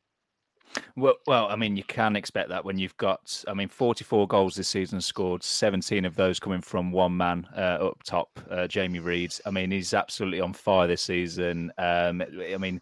Well, 0.95 1.15
well, 1.25 1.47
I 1.47 1.55
mean, 1.55 1.75
you 1.75 1.83
can 1.83 2.15
expect 2.15 2.49
that 2.49 2.63
when 2.63 2.77
you've 2.77 2.97
got, 2.97 3.43
I 3.47 3.53
mean, 3.53 3.69
44 3.69 4.27
goals 4.27 4.55
this 4.55 4.67
season 4.67 5.01
scored, 5.01 5.43
17 5.43 6.05
of 6.05 6.15
those 6.15 6.39
coming 6.39 6.61
from 6.61 6.91
one 6.91 7.15
man 7.17 7.47
uh, 7.55 7.87
up 7.87 8.03
top, 8.03 8.39
uh, 8.51 8.67
Jamie 8.67 8.99
Reid. 8.99 9.33
I 9.45 9.51
mean, 9.51 9.71
he's 9.71 9.93
absolutely 9.93 10.41
on 10.41 10.53
fire 10.53 10.87
this 10.87 11.01
season. 11.01 11.71
Um, 11.77 12.21
I 12.21 12.57
mean, 12.57 12.81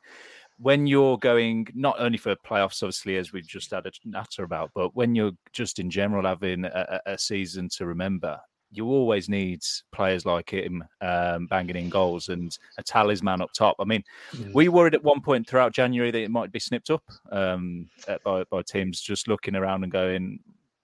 when 0.59 0.87
you're 0.87 1.17
going 1.19 1.67
not 1.73 1.95
only 1.99 2.17
for 2.17 2.35
playoffs, 2.35 2.81
obviously, 2.81 3.17
as 3.17 3.31
we've 3.31 3.47
just 3.47 3.71
had 3.71 3.85
a 3.85 3.91
natter 4.05 4.43
about, 4.43 4.71
but 4.73 4.95
when 4.95 5.13
you're 5.13 5.31
just 5.53 5.79
in 5.79 5.89
general 5.89 6.25
having 6.25 6.65
a, 6.65 6.99
a 7.05 7.17
season 7.17 7.69
to 7.77 7.85
remember, 7.85 8.39
you 8.71 8.85
always 8.87 9.29
need 9.29 9.61
players 9.91 10.25
like 10.25 10.49
him 10.49 10.83
um, 11.01 11.45
banging 11.47 11.75
in 11.75 11.89
goals 11.89 12.29
and 12.29 12.57
a 12.77 12.83
talisman 12.83 13.41
up 13.41 13.51
top. 13.53 13.75
I 13.79 13.85
mean, 13.85 14.03
mm. 14.33 14.53
we 14.53 14.67
worried 14.67 14.95
at 14.95 15.03
one 15.03 15.21
point 15.21 15.47
throughout 15.47 15.73
January 15.73 16.11
that 16.11 16.21
it 16.21 16.31
might 16.31 16.51
be 16.51 16.59
snipped 16.59 16.89
up 16.89 17.03
um, 17.31 17.87
by, 18.25 18.43
by 18.49 18.61
teams 18.63 18.99
just 18.99 19.27
looking 19.27 19.55
around 19.55 19.83
and 19.83 19.91
going, 19.91 20.39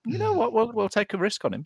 you 0.06 0.18
know 0.18 0.34
what, 0.34 0.54
we'll, 0.54 0.72
we'll 0.72 0.90
take 0.90 1.14
a 1.14 1.18
risk 1.18 1.46
on 1.46 1.54
him. 1.54 1.66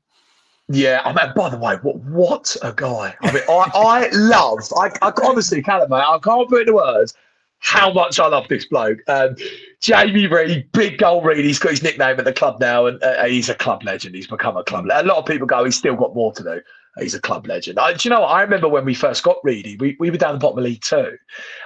Yeah, 0.69 1.01
I 1.05 1.13
mean, 1.13 1.33
by 1.33 1.49
the 1.49 1.57
way, 1.57 1.75
what 1.81 1.95
what 2.01 2.57
a 2.61 2.73
guy! 2.73 3.15
I 3.21 3.31
mean, 3.31 3.43
I, 3.47 3.71
I 3.73 4.09
love, 4.13 4.59
I, 4.77 4.91
I 5.01 5.13
honestly, 5.23 5.61
Callum, 5.61 5.89
mate, 5.89 6.03
I 6.05 6.19
can't 6.21 6.49
put 6.49 6.59
into 6.59 6.73
words 6.73 7.13
how 7.59 7.91
much 7.91 8.19
I 8.19 8.27
love 8.27 8.47
this 8.47 8.65
bloke. 8.65 8.99
Um, 9.07 9.35
Jamie 9.81 10.27
Reid, 10.27 10.71
big 10.71 10.97
goal 10.97 11.21
Reid. 11.21 11.43
He's 11.43 11.59
got 11.59 11.71
his 11.71 11.83
nickname 11.83 12.17
at 12.19 12.25
the 12.25 12.33
club 12.33 12.59
now, 12.59 12.85
and 12.85 13.01
uh, 13.03 13.25
he's 13.25 13.49
a 13.49 13.55
club 13.55 13.83
legend. 13.83 14.15
He's 14.15 14.27
become 14.27 14.57
a 14.57 14.63
club. 14.63 14.85
A 14.91 15.03
lot 15.03 15.17
of 15.17 15.25
people 15.25 15.47
go, 15.47 15.63
he's 15.63 15.77
still 15.77 15.95
got 15.95 16.15
more 16.15 16.31
to 16.33 16.43
do. 16.43 16.61
He's 16.99 17.13
a 17.13 17.21
club 17.21 17.47
legend. 17.47 17.79
I, 17.79 17.93
do 17.93 18.07
you 18.07 18.09
know 18.09 18.21
what? 18.21 18.27
I 18.29 18.41
remember 18.41 18.67
when 18.67 18.85
we 18.85 18.93
first 18.93 19.23
got 19.23 19.37
Reedy, 19.43 19.77
we, 19.77 19.95
we 19.99 20.09
were 20.09 20.17
down 20.17 20.33
the 20.33 20.39
bottom 20.39 20.57
of 20.57 20.63
League 20.63 20.81
Two, 20.81 20.95
mm. 20.95 21.17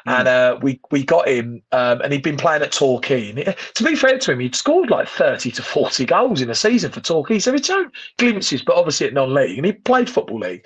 and 0.05 0.27
uh, 0.27 0.59
we 0.61 0.79
we 0.91 1.03
got 1.03 1.27
him, 1.27 1.61
um, 1.71 2.01
and 2.01 2.11
he'd 2.11 2.23
been 2.23 2.37
playing 2.37 2.61
at 2.61 2.71
Torquay. 2.71 3.31
To 3.31 3.83
be 3.83 3.95
fair 3.95 4.17
to 4.17 4.31
him, 4.31 4.39
he'd 4.39 4.55
scored 4.55 4.89
like 4.89 5.07
thirty 5.07 5.51
to 5.51 5.61
forty 5.63 6.05
goals 6.05 6.41
in 6.41 6.49
a 6.49 6.55
season 6.55 6.91
for 6.91 6.99
Torquay. 6.99 7.39
So 7.39 7.53
he'd 7.53 7.65
shown 7.65 7.91
glimpses, 8.17 8.61
but 8.61 8.75
obviously 8.75 9.07
at 9.07 9.13
non-league, 9.13 9.57
and 9.57 9.65
he 9.65 9.73
played 9.73 10.09
football 10.09 10.39
league. 10.39 10.65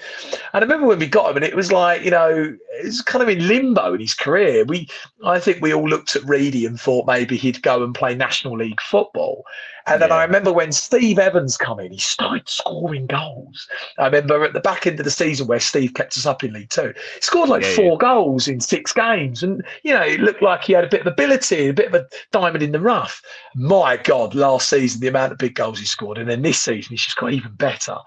And 0.53 0.63
I 0.63 0.65
remember 0.65 0.88
when 0.88 1.00
we 1.00 1.07
got 1.07 1.29
him, 1.29 1.38
and 1.38 1.45
it 1.45 1.55
was 1.55 1.72
like 1.72 2.03
you 2.03 2.12
know, 2.12 2.55
it's 2.72 3.01
kind 3.01 3.22
of 3.22 3.29
in 3.29 3.48
limbo 3.48 3.93
in 3.93 4.00
his 4.00 4.13
career. 4.13 4.65
We, 4.65 4.88
I 5.24 5.39
think 5.39 5.62
we 5.62 5.74
all 5.74 5.88
looked 5.88 6.15
at 6.15 6.24
Reedy 6.24 6.65
and 6.65 6.79
thought 6.79 7.07
maybe 7.07 7.38
he'd 7.38 7.62
go 7.62 7.84
and 7.84 7.93
play 7.93 8.15
National 8.15 8.57
League 8.57 8.81
football. 8.81 9.43
And 9.88 10.01
then 10.01 10.10
yeah. 10.10 10.15
I 10.15 10.24
remember 10.24 10.51
when 10.51 10.72
Steve 10.72 11.20
Evans 11.20 11.58
come 11.58 11.80
in, 11.80 11.92
he 11.92 12.00
started 12.00 12.50
scoring 12.50 13.06
goals. 13.06 13.68
I 14.00 14.06
remember 14.06 14.44
at 14.44 14.54
the 14.54 14.60
back 14.60 14.88
end 14.88 15.00
of 15.00 15.06
the 15.06 15.12
season 15.12 15.48
where 15.48 15.60
Steve 15.60 15.94
kept 15.94 16.18
us 16.18 16.25
up 16.25 16.44
in 16.44 16.54
League 16.54 16.70
Two, 16.70 16.94
he 17.15 17.22
scored 17.22 17.50
like 17.50 17.63
yeah, 17.63 17.75
four 17.75 17.92
yeah. 17.94 17.98
goals 18.00 18.48
in 18.48 18.60
six 18.60 18.92
games, 18.92 19.44
and 19.44 19.63
you 19.84 19.94
know 19.94 20.01
it 20.01 20.20
looked 20.20 20.42
like 20.42 20.63
he 20.63 20.74
had 20.74 20.84
a 20.84 20.89
bit 20.89 21.01
of 21.01 21.08
ability, 21.08 21.68
a 21.68 21.74
bit 21.74 21.88
of 21.88 21.94
a 21.94 22.08
diamond 22.32 22.63
in 22.63 22.72
the 22.72 22.80
rough. 22.80 23.22
My 23.56 23.98
God, 23.98 24.34
last 24.34 24.70
season 24.70 25.01
the 25.01 25.08
amount 25.08 25.32
of 25.32 25.38
big 25.38 25.56
goals 25.56 25.80
he 25.80 25.86
scored, 25.86 26.18
and 26.18 26.30
then 26.30 26.42
this 26.42 26.60
season 26.60 26.92
he's 26.92 27.04
just 27.04 27.18
got 27.18 27.34
even 27.34 27.54
better. 27.54 27.98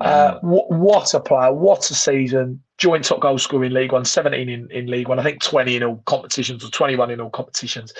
Uh, 0.00 0.34
w- 0.40 0.66
what 0.68 1.12
a 1.14 1.20
player! 1.20 1.52
What 1.52 1.90
a 1.90 1.94
season! 1.94 2.62
joint 2.78 3.04
top 3.04 3.20
goal 3.20 3.38
scorer 3.38 3.64
in 3.64 3.72
League 3.72 3.92
One, 3.92 4.04
17 4.04 4.48
in, 4.48 4.70
in 4.70 4.86
League 4.86 5.08
One, 5.08 5.18
I 5.18 5.22
think 5.22 5.42
20 5.42 5.76
in 5.76 5.82
all 5.82 6.02
competitions 6.06 6.64
or 6.64 6.70
21 6.70 7.10
in 7.10 7.20
all 7.20 7.30
competitions. 7.30 7.92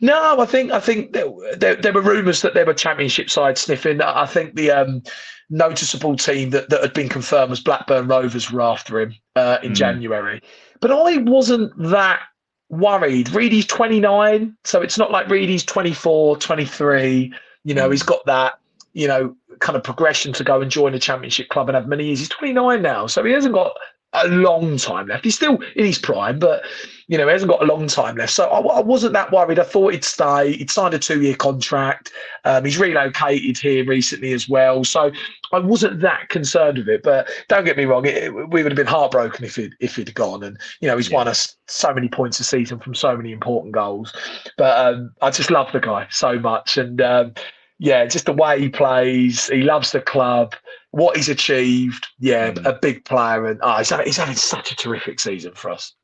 No, 0.00 0.40
I 0.40 0.46
think 0.46 0.72
I 0.72 0.80
think 0.80 1.12
there, 1.12 1.26
there, 1.56 1.76
there 1.76 1.92
were 1.92 2.02
rumours 2.02 2.42
that 2.42 2.54
there 2.54 2.66
were 2.66 2.74
championship 2.74 3.30
sides 3.30 3.60
sniffing. 3.60 4.00
I 4.00 4.26
think 4.26 4.54
the 4.54 4.70
um, 4.70 5.02
noticeable 5.50 6.16
team 6.16 6.50
that, 6.50 6.70
that 6.70 6.82
had 6.82 6.92
been 6.92 7.08
confirmed 7.08 7.50
was 7.50 7.60
Blackburn 7.60 8.08
Rovers 8.08 8.50
were 8.50 8.60
after 8.60 9.00
him 9.00 9.14
uh, 9.34 9.58
in 9.62 9.72
mm. 9.72 9.76
January. 9.76 10.42
But 10.80 10.92
I 10.92 11.18
wasn't 11.18 11.72
that 11.90 12.20
worried. 12.68 13.30
Reedy's 13.30 13.66
29, 13.66 14.56
so 14.64 14.82
it's 14.82 14.98
not 14.98 15.10
like 15.10 15.28
Reedy's 15.28 15.64
24, 15.64 16.36
23. 16.38 17.32
You 17.64 17.74
know, 17.74 17.88
mm. 17.88 17.92
he's 17.92 18.02
got 18.02 18.24
that, 18.26 18.58
you 18.92 19.08
know, 19.08 19.36
kind 19.60 19.76
of 19.76 19.82
progression 19.82 20.32
to 20.34 20.44
go 20.44 20.60
and 20.60 20.70
join 20.70 20.94
a 20.94 20.98
championship 20.98 21.48
club 21.48 21.68
and 21.68 21.76
have 21.76 21.86
many 21.86 22.06
years. 22.06 22.18
He's 22.18 22.28
29 22.28 22.82
now, 22.82 23.06
so 23.06 23.24
he 23.24 23.32
hasn't 23.32 23.54
got 23.54 23.76
a 24.12 24.28
long 24.28 24.76
time 24.76 25.08
left. 25.08 25.24
He's 25.24 25.34
still 25.34 25.58
in 25.74 25.84
his 25.84 25.98
prime, 25.98 26.38
but 26.38 26.62
you 27.08 27.16
know, 27.16 27.26
he 27.26 27.32
hasn't 27.32 27.50
got 27.50 27.62
a 27.62 27.66
long 27.66 27.86
time 27.86 28.16
left. 28.16 28.32
So 28.32 28.48
I, 28.48 28.58
I 28.58 28.80
wasn't 28.80 29.12
that 29.12 29.30
worried. 29.30 29.58
I 29.58 29.64
thought 29.64 29.92
he'd 29.92 30.04
stay. 30.04 30.52
He'd 30.52 30.70
signed 30.70 30.94
a 30.94 30.98
two 30.98 31.22
year 31.22 31.36
contract. 31.36 32.12
Um, 32.44 32.64
he's 32.64 32.78
relocated 32.78 33.58
here 33.58 33.84
recently 33.84 34.32
as 34.32 34.48
well. 34.48 34.82
So 34.82 35.12
I 35.52 35.58
wasn't 35.60 36.00
that 36.00 36.28
concerned 36.30 36.78
with 36.78 36.88
it. 36.88 37.02
But 37.04 37.28
don't 37.48 37.64
get 37.64 37.76
me 37.76 37.84
wrong, 37.84 38.06
it, 38.06 38.16
it, 38.16 38.34
we 38.34 38.62
would 38.62 38.72
have 38.72 38.76
been 38.76 38.86
heartbroken 38.86 39.44
if 39.44 39.54
he'd, 39.54 39.74
if 39.78 39.96
he'd 39.96 40.12
gone. 40.14 40.42
And, 40.42 40.58
you 40.80 40.88
know, 40.88 40.96
he's 40.96 41.10
yeah. 41.10 41.16
won 41.16 41.28
us 41.28 41.56
so 41.68 41.94
many 41.94 42.08
points 42.08 42.40
a 42.40 42.44
season 42.44 42.80
from 42.80 42.94
so 42.94 43.16
many 43.16 43.32
important 43.32 43.72
goals. 43.72 44.12
But 44.58 44.94
um, 44.94 45.12
I 45.22 45.30
just 45.30 45.50
love 45.50 45.70
the 45.72 45.80
guy 45.80 46.08
so 46.10 46.40
much. 46.40 46.76
And, 46.76 47.00
um, 47.00 47.34
yeah, 47.78 48.06
just 48.06 48.26
the 48.26 48.32
way 48.32 48.58
he 48.58 48.68
plays. 48.68 49.46
He 49.48 49.62
loves 49.62 49.92
the 49.92 50.00
club 50.00 50.54
what 50.90 51.14
he's 51.14 51.28
achieved, 51.28 52.06
yeah, 52.18 52.52
mm. 52.52 52.64
a 52.64 52.72
big 52.72 53.04
player, 53.04 53.44
and 53.44 53.60
oh, 53.62 53.76
he's, 53.76 53.90
having, 53.90 54.06
he's 54.06 54.16
having 54.16 54.34
such 54.34 54.72
a 54.72 54.76
terrific 54.76 55.20
season 55.20 55.52
for 55.52 55.70
us. 55.70 55.94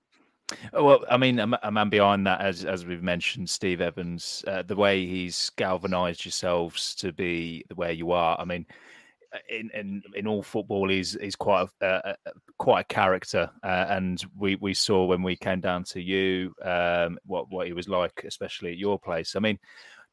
Well, 0.73 1.05
I 1.11 1.17
mean, 1.17 1.39
a 1.39 1.71
man 1.71 1.89
behind 1.89 2.27
that, 2.27 2.41
as 2.41 2.65
as 2.65 2.87
we've 2.87 3.03
mentioned, 3.03 3.49
Steve 3.49 3.81
Evans, 3.81 4.45
uh, 4.47 4.63
the 4.63 4.77
way 4.77 5.07
he's 5.07 5.51
galvanised 5.57 6.25
yourselves 6.25 6.95
to 6.97 7.13
be 7.13 7.65
where 7.75 7.93
you 7.93 8.13
are. 8.13 8.39
I 8.41 8.45
mean, 8.45 8.67
in 9.49 9.71
in, 9.75 10.03
in 10.15 10.27
all 10.27 10.43
football, 10.43 10.89
he's 10.89 11.17
he's 11.21 11.37
quite 11.37 11.69
a, 11.81 11.87
a 12.11 12.17
quite 12.59 12.81
a 12.81 12.95
character, 12.95 13.51
uh, 13.63 13.87
and 13.89 14.25
we 14.39 14.57
we 14.57 14.75
saw 14.75 15.05
when 15.05 15.23
we 15.23 15.37
came 15.37 15.61
down 15.61 15.85
to 15.85 16.01
you 16.01 16.55
um, 16.63 17.19
what 17.25 17.51
what 17.51 17.67
he 17.67 17.73
was 17.73 17.89
like, 17.89 18.25
especially 18.27 18.73
at 18.73 18.79
your 18.79 18.99
place. 18.99 19.37
I 19.37 19.41
mean, 19.41 19.59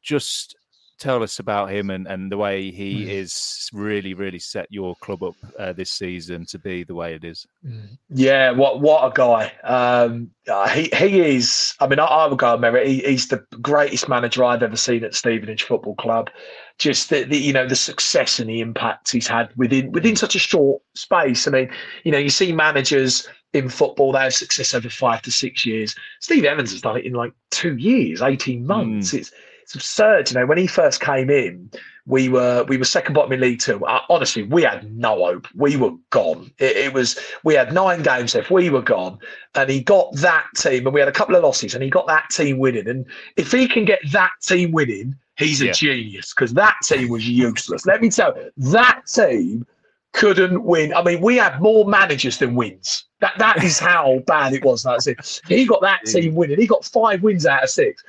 just 0.02 0.56
tell 1.00 1.22
us 1.22 1.38
about 1.38 1.70
him 1.70 1.90
and, 1.90 2.06
and 2.06 2.30
the 2.30 2.36
way 2.36 2.70
he 2.70 3.06
mm. 3.06 3.08
is 3.08 3.68
really, 3.72 4.14
really 4.14 4.38
set 4.38 4.66
your 4.70 4.94
club 4.96 5.22
up 5.22 5.34
uh, 5.58 5.72
this 5.72 5.90
season 5.90 6.44
to 6.46 6.58
be 6.58 6.84
the 6.84 6.94
way 6.94 7.14
it 7.14 7.24
is. 7.24 7.46
Mm. 7.66 7.98
Yeah, 8.10 8.50
what 8.52 8.80
what 8.80 9.04
a 9.04 9.12
guy! 9.12 9.52
Um, 9.64 10.30
uh, 10.48 10.68
he 10.68 10.90
he 10.94 11.20
is. 11.20 11.74
I 11.80 11.88
mean, 11.88 11.98
I, 11.98 12.04
I 12.04 12.26
would 12.26 12.38
go 12.38 12.56
merit. 12.56 12.86
He, 12.86 13.00
he's 13.00 13.28
the 13.28 13.44
greatest 13.60 14.08
manager 14.08 14.44
I've 14.44 14.62
ever 14.62 14.76
seen 14.76 15.02
at 15.02 15.14
Stevenage 15.14 15.64
Football 15.64 15.96
Club. 15.96 16.30
Just 16.78 17.10
the, 17.10 17.24
the, 17.24 17.36
you 17.36 17.52
know 17.52 17.66
the 17.66 17.76
success 17.76 18.38
and 18.38 18.48
the 18.48 18.60
impact 18.60 19.10
he's 19.10 19.26
had 19.26 19.50
within 19.56 19.90
within 19.92 20.16
such 20.16 20.34
a 20.34 20.38
short 20.38 20.82
space. 20.94 21.48
I 21.48 21.50
mean, 21.50 21.70
you 22.04 22.12
know, 22.12 22.18
you 22.18 22.30
see 22.30 22.52
managers 22.52 23.26
in 23.52 23.68
football 23.68 24.12
they 24.12 24.20
have 24.20 24.34
success 24.34 24.74
over 24.74 24.88
five 24.88 25.22
to 25.22 25.32
six 25.32 25.66
years. 25.66 25.94
Steve 26.20 26.44
Evans 26.44 26.70
has 26.70 26.80
done 26.80 26.96
it 26.96 27.04
in 27.04 27.14
like 27.14 27.32
two 27.50 27.76
years, 27.76 28.22
eighteen 28.22 28.66
months. 28.66 29.12
Mm. 29.12 29.18
It's 29.18 29.32
it's 29.70 29.76
absurd. 29.76 30.30
You 30.30 30.40
know, 30.40 30.46
when 30.46 30.58
he 30.58 30.66
first 30.66 31.00
came 31.00 31.30
in, 31.30 31.70
we 32.06 32.28
were 32.28 32.64
we 32.64 32.76
were 32.76 32.84
second 32.84 33.14
bottom 33.14 33.32
in 33.32 33.40
League 33.40 33.60
Two. 33.60 33.84
Uh, 33.86 34.00
honestly, 34.08 34.42
we 34.42 34.62
had 34.62 34.92
no 34.96 35.24
hope. 35.24 35.46
We 35.54 35.76
were 35.76 35.92
gone. 36.10 36.50
It, 36.58 36.76
it, 36.76 36.92
was 36.92 37.16
we 37.44 37.54
had 37.54 37.72
nine 37.72 38.02
games 38.02 38.34
left. 38.34 38.50
We 38.50 38.68
were 38.68 38.82
gone, 38.82 39.18
and 39.54 39.70
he 39.70 39.80
got 39.80 40.12
that 40.16 40.46
team, 40.56 40.86
and 40.86 40.94
we 40.94 40.98
had 40.98 41.08
a 41.08 41.12
couple 41.12 41.36
of 41.36 41.44
losses, 41.44 41.74
and 41.74 41.84
he 41.84 41.90
got 41.90 42.08
that 42.08 42.30
team 42.30 42.58
winning. 42.58 42.88
And 42.88 43.06
if 43.36 43.52
he 43.52 43.68
can 43.68 43.84
get 43.84 44.00
that 44.10 44.32
team 44.42 44.72
winning, 44.72 45.14
he's 45.36 45.62
a 45.62 45.66
yeah. 45.66 45.72
genius 45.72 46.34
because 46.34 46.52
that 46.54 46.76
team 46.82 47.08
was 47.08 47.28
useless. 47.28 47.86
Let 47.86 48.00
me 48.00 48.10
tell 48.10 48.36
you, 48.36 48.50
that 48.72 49.02
team 49.06 49.64
couldn't 50.12 50.64
win. 50.64 50.92
I 50.94 51.04
mean, 51.04 51.20
we 51.20 51.36
had 51.36 51.62
more 51.62 51.84
managers 51.84 52.38
than 52.38 52.56
wins. 52.56 53.04
That 53.20 53.34
that 53.38 53.62
is 53.62 53.78
how 53.78 54.18
bad 54.26 54.52
it 54.52 54.64
was. 54.64 54.82
That's 54.82 55.06
it. 55.06 55.42
He 55.46 55.64
got 55.64 55.80
that 55.82 56.06
team 56.06 56.34
winning. 56.34 56.58
He 56.58 56.66
got 56.66 56.84
five 56.84 57.22
wins 57.22 57.46
out 57.46 57.62
of 57.62 57.70
six 57.70 58.02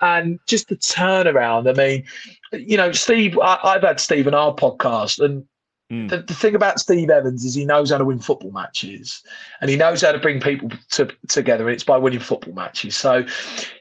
and 0.00 0.38
just 0.46 0.68
the 0.68 0.76
turnaround. 0.76 1.68
I 1.68 1.72
mean, 1.72 2.04
you 2.52 2.76
know, 2.76 2.92
Steve, 2.92 3.38
I, 3.38 3.72
have 3.74 3.82
had 3.82 4.00
Steve 4.00 4.26
on 4.26 4.34
our 4.34 4.54
podcast, 4.54 5.22
and 5.22 5.44
mm. 5.92 6.08
the, 6.08 6.18
the, 6.18 6.34
thing 6.34 6.54
about 6.54 6.80
Steve 6.80 7.10
Evans 7.10 7.44
is 7.44 7.54
he 7.54 7.64
knows 7.64 7.90
how 7.90 7.98
to 7.98 8.04
win 8.04 8.18
football 8.18 8.52
matches, 8.52 9.22
and 9.60 9.70
he 9.70 9.76
knows 9.76 10.02
how 10.02 10.12
to 10.12 10.18
bring 10.18 10.40
people 10.40 10.70
to, 10.90 11.08
together. 11.28 11.66
And 11.66 11.74
it's 11.74 11.84
by 11.84 11.98
winning 11.98 12.20
football 12.20 12.54
matches. 12.54 12.96
So, 12.96 13.24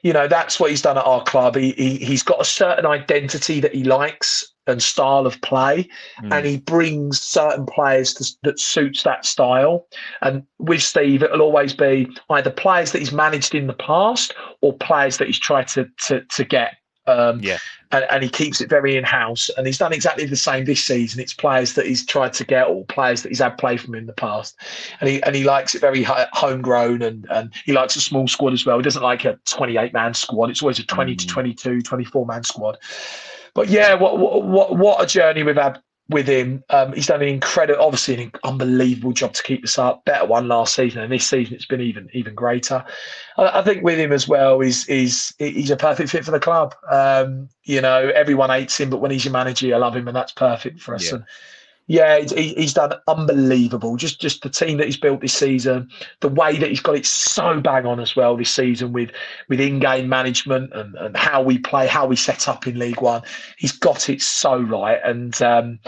you 0.04 0.14
know, 0.14 0.28
that's 0.28 0.60
what 0.60 0.70
he's 0.70 0.82
done 0.82 0.98
at 0.98 1.06
our 1.06 1.24
club. 1.24 1.56
He, 1.56 1.72
he 1.74 1.98
he's 1.98 2.24
got 2.24 2.42
a 2.42 2.46
certain 2.46 2.86
identity 2.86 3.60
that 3.60 3.74
he 3.74 3.84
likes 3.84 4.54
and 4.68 4.82
style 4.84 5.26
of 5.26 5.40
play, 5.42 5.88
mm. 6.22 6.34
and 6.34 6.46
he 6.46 6.58
brings 6.58 7.20
certain 7.20 7.66
players 7.66 8.14
to, 8.16 8.26
that 8.44 8.60
suits 8.60 9.04
that 9.04 9.26
style. 9.26 9.88
And 10.22 10.44
with 10.60 10.84
Steve, 10.84 11.24
it'll 11.24 11.42
always 11.42 11.74
be 11.74 12.10
either 12.30 12.52
players 12.52 12.92
that 12.92 13.00
he's 13.00 13.12
managed 13.12 13.56
in 13.56 13.68
the 13.68 13.74
past 13.74 14.34
or 14.62 14.74
players 14.74 15.18
that 15.18 15.28
he's 15.28 15.40
tried 15.40 15.68
to 15.70 15.90
to, 16.06 16.22
to 16.22 16.44
get. 16.44 16.76
Um, 17.08 17.40
yeah, 17.42 17.58
and, 17.94 18.06
and, 18.10 18.22
he 18.22 18.28
keeps 18.30 18.60
it 18.60 18.70
very 18.70 18.98
in 18.98 19.06
house, 19.06 19.50
and 19.56 19.66
he's 19.66 19.78
done 19.78 19.94
exactly 19.94 20.26
the 20.26 20.36
same 20.36 20.66
this 20.66 20.84
season. 20.84 21.22
It's 21.22 21.34
players 21.34 21.74
that 21.76 21.86
he's 21.86 22.06
tried 22.06 22.34
to 22.34 22.44
get, 22.44 22.68
or 22.68 22.84
players 22.84 23.22
that 23.22 23.30
he's 23.30 23.40
had 23.40 23.58
play 23.58 23.78
from 23.78 23.96
in 23.96 24.08
the 24.08 24.14
past, 24.14 24.58
and 25.00 25.10
he 25.10 25.24
and 25.24 25.34
he 25.34 25.46
likes 25.46 25.74
it 25.74 25.80
very 25.80 26.04
homegrown, 26.04 27.02
and 27.02 27.26
and 27.30 27.54
he 27.64 27.72
likes 27.72 27.96
a 27.96 28.02
small 28.02 28.28
squad 28.28 28.52
as 28.52 28.66
well. 28.66 28.76
He 28.76 28.84
doesn't 28.84 29.02
like 29.02 29.24
a 29.24 29.40
28 29.46 29.94
man 29.94 30.14
squad. 30.16 30.50
It's 30.50 30.62
always 30.62 30.80
a 30.80 30.86
20 30.86 31.16
mm. 31.16 31.18
to 31.18 31.28
22, 31.28 31.82
24 31.82 32.26
man 32.26 32.44
squad 32.44 32.78
but 33.58 33.70
yeah, 33.70 33.96
what 33.96 34.20
what 34.20 34.78
what 34.78 35.04
a 35.04 35.08
journey 35.08 35.42
we've 35.42 35.56
had 35.56 35.82
with 36.10 36.28
him. 36.28 36.64
Um, 36.70 36.94
he's 36.94 37.08
done 37.08 37.24
an 37.24 37.28
incredible, 37.28 37.84
obviously 37.84 38.14
an 38.24 38.32
unbelievable 38.44 39.14
job 39.14 39.34
to 39.34 39.42
keep 39.42 39.64
us 39.64 39.80
up. 39.80 40.06
Better 40.06 40.28
one 40.28 40.48
last 40.48 40.76
season, 40.76 41.02
and 41.02 41.12
this 41.12 41.28
season 41.28 41.56
it's 41.56 41.66
been 41.66 41.82
even 41.82 42.08
even 42.14 42.36
greater. 42.36 42.86
I, 43.36 43.60
I 43.60 43.64
think 43.64 43.84
with 43.84 43.98
him 43.98 44.12
as 44.12 44.28
well, 44.28 44.60
he's 44.60 44.86
he's 44.86 45.34
he's 45.40 45.72
a 45.72 45.76
perfect 45.76 46.12
fit 46.12 46.24
for 46.24 46.30
the 46.30 46.40
club. 46.40 46.76
Um, 46.92 47.50
you 47.64 47.82
know, 47.82 48.12
everyone 48.14 48.52
hates 48.52 48.80
him, 48.80 48.92
but 48.92 49.02
when 49.02 49.10
he's 49.10 49.26
your 49.26 49.32
manager, 49.32 49.74
I 49.74 49.80
love 49.80 49.96
him, 49.96 50.08
and 50.08 50.16
that's 50.16 50.34
perfect 50.34 50.80
for 50.80 50.94
us. 50.94 51.08
Yeah. 51.08 51.16
And, 51.16 51.26
yeah, 51.88 52.20
he's 52.20 52.74
done 52.74 52.94
unbelievable. 53.08 53.96
Just 53.96 54.20
just 54.20 54.42
the 54.42 54.50
team 54.50 54.78
that 54.78 54.86
he's 54.86 54.98
built 54.98 55.22
this 55.22 55.34
season, 55.34 55.90
the 56.20 56.28
way 56.28 56.58
that 56.58 56.70
he's 56.70 56.82
got 56.82 56.98
it 56.98 57.06
so 57.06 57.62
bang 57.62 57.86
on 57.86 58.02
as 58.02 58.14
well 58.14 58.36
this 58.36 58.52
season 58.52 58.92
with 58.92 59.12
with 59.48 59.62
in-game 59.62 60.10
management 60.10 60.74
and, 60.74 60.96
and 60.96 61.16
how 61.16 61.42
we 61.42 61.58
play, 61.58 61.88
how 61.88 62.06
we 62.06 62.18
set 62.18 62.50
up 62.50 62.68
in 62.68 62.78
League 62.78 63.00
One. 63.00 63.22
He's 63.58 63.72
got 63.72 64.10
it 64.10 64.22
so 64.22 64.60
right, 64.60 65.00
and 65.06 65.42
um, 65.42 65.80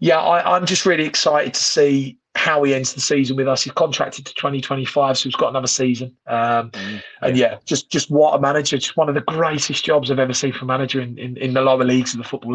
yeah, 0.00 0.18
I, 0.18 0.56
I'm 0.56 0.66
just 0.66 0.84
really 0.84 1.04
excited 1.04 1.54
to 1.54 1.62
see 1.62 2.18
how 2.34 2.64
he 2.64 2.74
ends 2.74 2.92
the 2.92 3.00
season 3.00 3.36
with 3.36 3.46
us. 3.46 3.62
He's 3.62 3.72
contracted 3.74 4.26
to 4.26 4.34
2025, 4.34 5.16
so 5.16 5.22
he's 5.22 5.36
got 5.36 5.50
another 5.50 5.68
season. 5.68 6.16
Um, 6.26 6.72
mm, 6.72 7.00
and 7.22 7.36
yeah, 7.36 7.58
just 7.64 7.90
just 7.90 8.10
what 8.10 8.34
a 8.34 8.40
manager! 8.40 8.76
Just 8.76 8.96
one 8.96 9.08
of 9.08 9.14
the 9.14 9.20
greatest 9.20 9.84
jobs 9.84 10.10
I've 10.10 10.18
ever 10.18 10.34
seen 10.34 10.52
for 10.52 10.64
a 10.64 10.66
manager 10.66 11.00
in, 11.00 11.16
in, 11.16 11.36
in 11.36 11.54
the 11.54 11.62
lower 11.62 11.84
leagues 11.84 12.12
of 12.12 12.18
the 12.18 12.24
football 12.24 12.54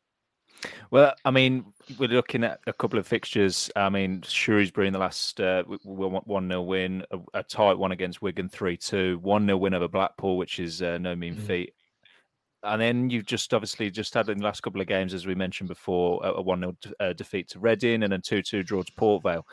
Well, 0.91 1.13
I 1.25 1.31
mean, 1.31 1.65
we're 1.97 2.09
looking 2.09 2.43
at 2.43 2.59
a 2.67 2.73
couple 2.73 2.99
of 2.99 3.07
fixtures. 3.07 3.71
I 3.75 3.89
mean, 3.89 4.21
Shrewsbury 4.21 4.87
in 4.87 4.93
the 4.93 4.99
last 4.99 5.39
uh, 5.39 5.63
1 5.63 6.49
0 6.49 6.61
win, 6.61 7.03
a, 7.11 7.19
a, 7.33 7.43
tight 7.43 7.77
one 7.77 7.91
against 7.91 8.21
Wigan 8.21 8.49
3 8.49 8.77
2, 8.77 9.19
1 9.19 9.45
0 9.45 9.57
win 9.57 9.73
over 9.73 9.87
Blackpool, 9.87 10.37
which 10.37 10.59
is 10.59 10.81
uh, 10.81 10.97
no 10.97 11.15
mean 11.15 11.35
mm. 11.35 11.47
feat. 11.47 11.73
And 12.63 12.79
then 12.79 13.09
you've 13.09 13.25
just 13.25 13.53
obviously 13.53 13.89
just 13.89 14.13
had 14.13 14.29
in 14.29 14.37
the 14.37 14.43
last 14.43 14.61
couple 14.61 14.81
of 14.81 14.87
games, 14.87 15.13
as 15.13 15.25
we 15.25 15.33
mentioned 15.33 15.69
before, 15.69 16.21
a 16.23 16.41
1 16.41 16.59
0 16.59 16.75
uh, 16.99 17.13
defeat 17.13 17.49
to 17.49 17.59
Reading 17.59 18.03
and 18.03 18.13
a 18.13 18.19
2 18.19 18.41
2 18.41 18.63
draw 18.63 18.83
to 18.83 18.93
Port 18.93 19.23
Vale 19.23 19.45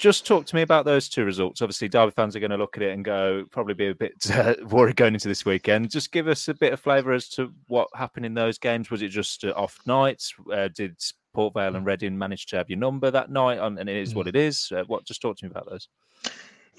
just 0.00 0.26
talk 0.26 0.46
to 0.46 0.56
me 0.56 0.62
about 0.62 0.86
those 0.86 1.08
two 1.08 1.24
results. 1.24 1.60
Obviously, 1.60 1.88
Derby 1.88 2.10
fans 2.10 2.34
are 2.34 2.40
going 2.40 2.50
to 2.50 2.56
look 2.56 2.76
at 2.76 2.82
it 2.82 2.92
and 2.92 3.04
go, 3.04 3.44
probably 3.50 3.74
be 3.74 3.88
a 3.88 3.94
bit 3.94 4.14
uh, 4.34 4.54
worried 4.68 4.96
going 4.96 5.14
into 5.14 5.28
this 5.28 5.44
weekend. 5.44 5.90
Just 5.90 6.10
give 6.10 6.26
us 6.26 6.48
a 6.48 6.54
bit 6.54 6.72
of 6.72 6.80
flavour 6.80 7.12
as 7.12 7.28
to 7.30 7.52
what 7.68 7.88
happened 7.94 8.24
in 8.24 8.34
those 8.34 8.58
games. 8.58 8.90
Was 8.90 9.02
it 9.02 9.08
just 9.08 9.44
uh, 9.44 9.50
off 9.50 9.78
nights? 9.86 10.34
Uh, 10.52 10.68
did 10.74 10.96
Port 11.34 11.54
Vale 11.54 11.76
and 11.76 11.86
Reading 11.86 12.16
manage 12.16 12.46
to 12.46 12.56
have 12.56 12.70
your 12.70 12.78
number 12.78 13.10
that 13.10 13.30
night? 13.30 13.58
and 13.58 13.78
it 13.78 13.88
is 13.88 14.14
what 14.14 14.26
mm. 14.26 14.30
it 14.30 14.36
is. 14.36 14.72
Uh, 14.74 14.84
what? 14.86 15.04
Just 15.04 15.20
talk 15.20 15.36
to 15.36 15.44
me 15.44 15.50
about 15.50 15.68
those. 15.68 15.88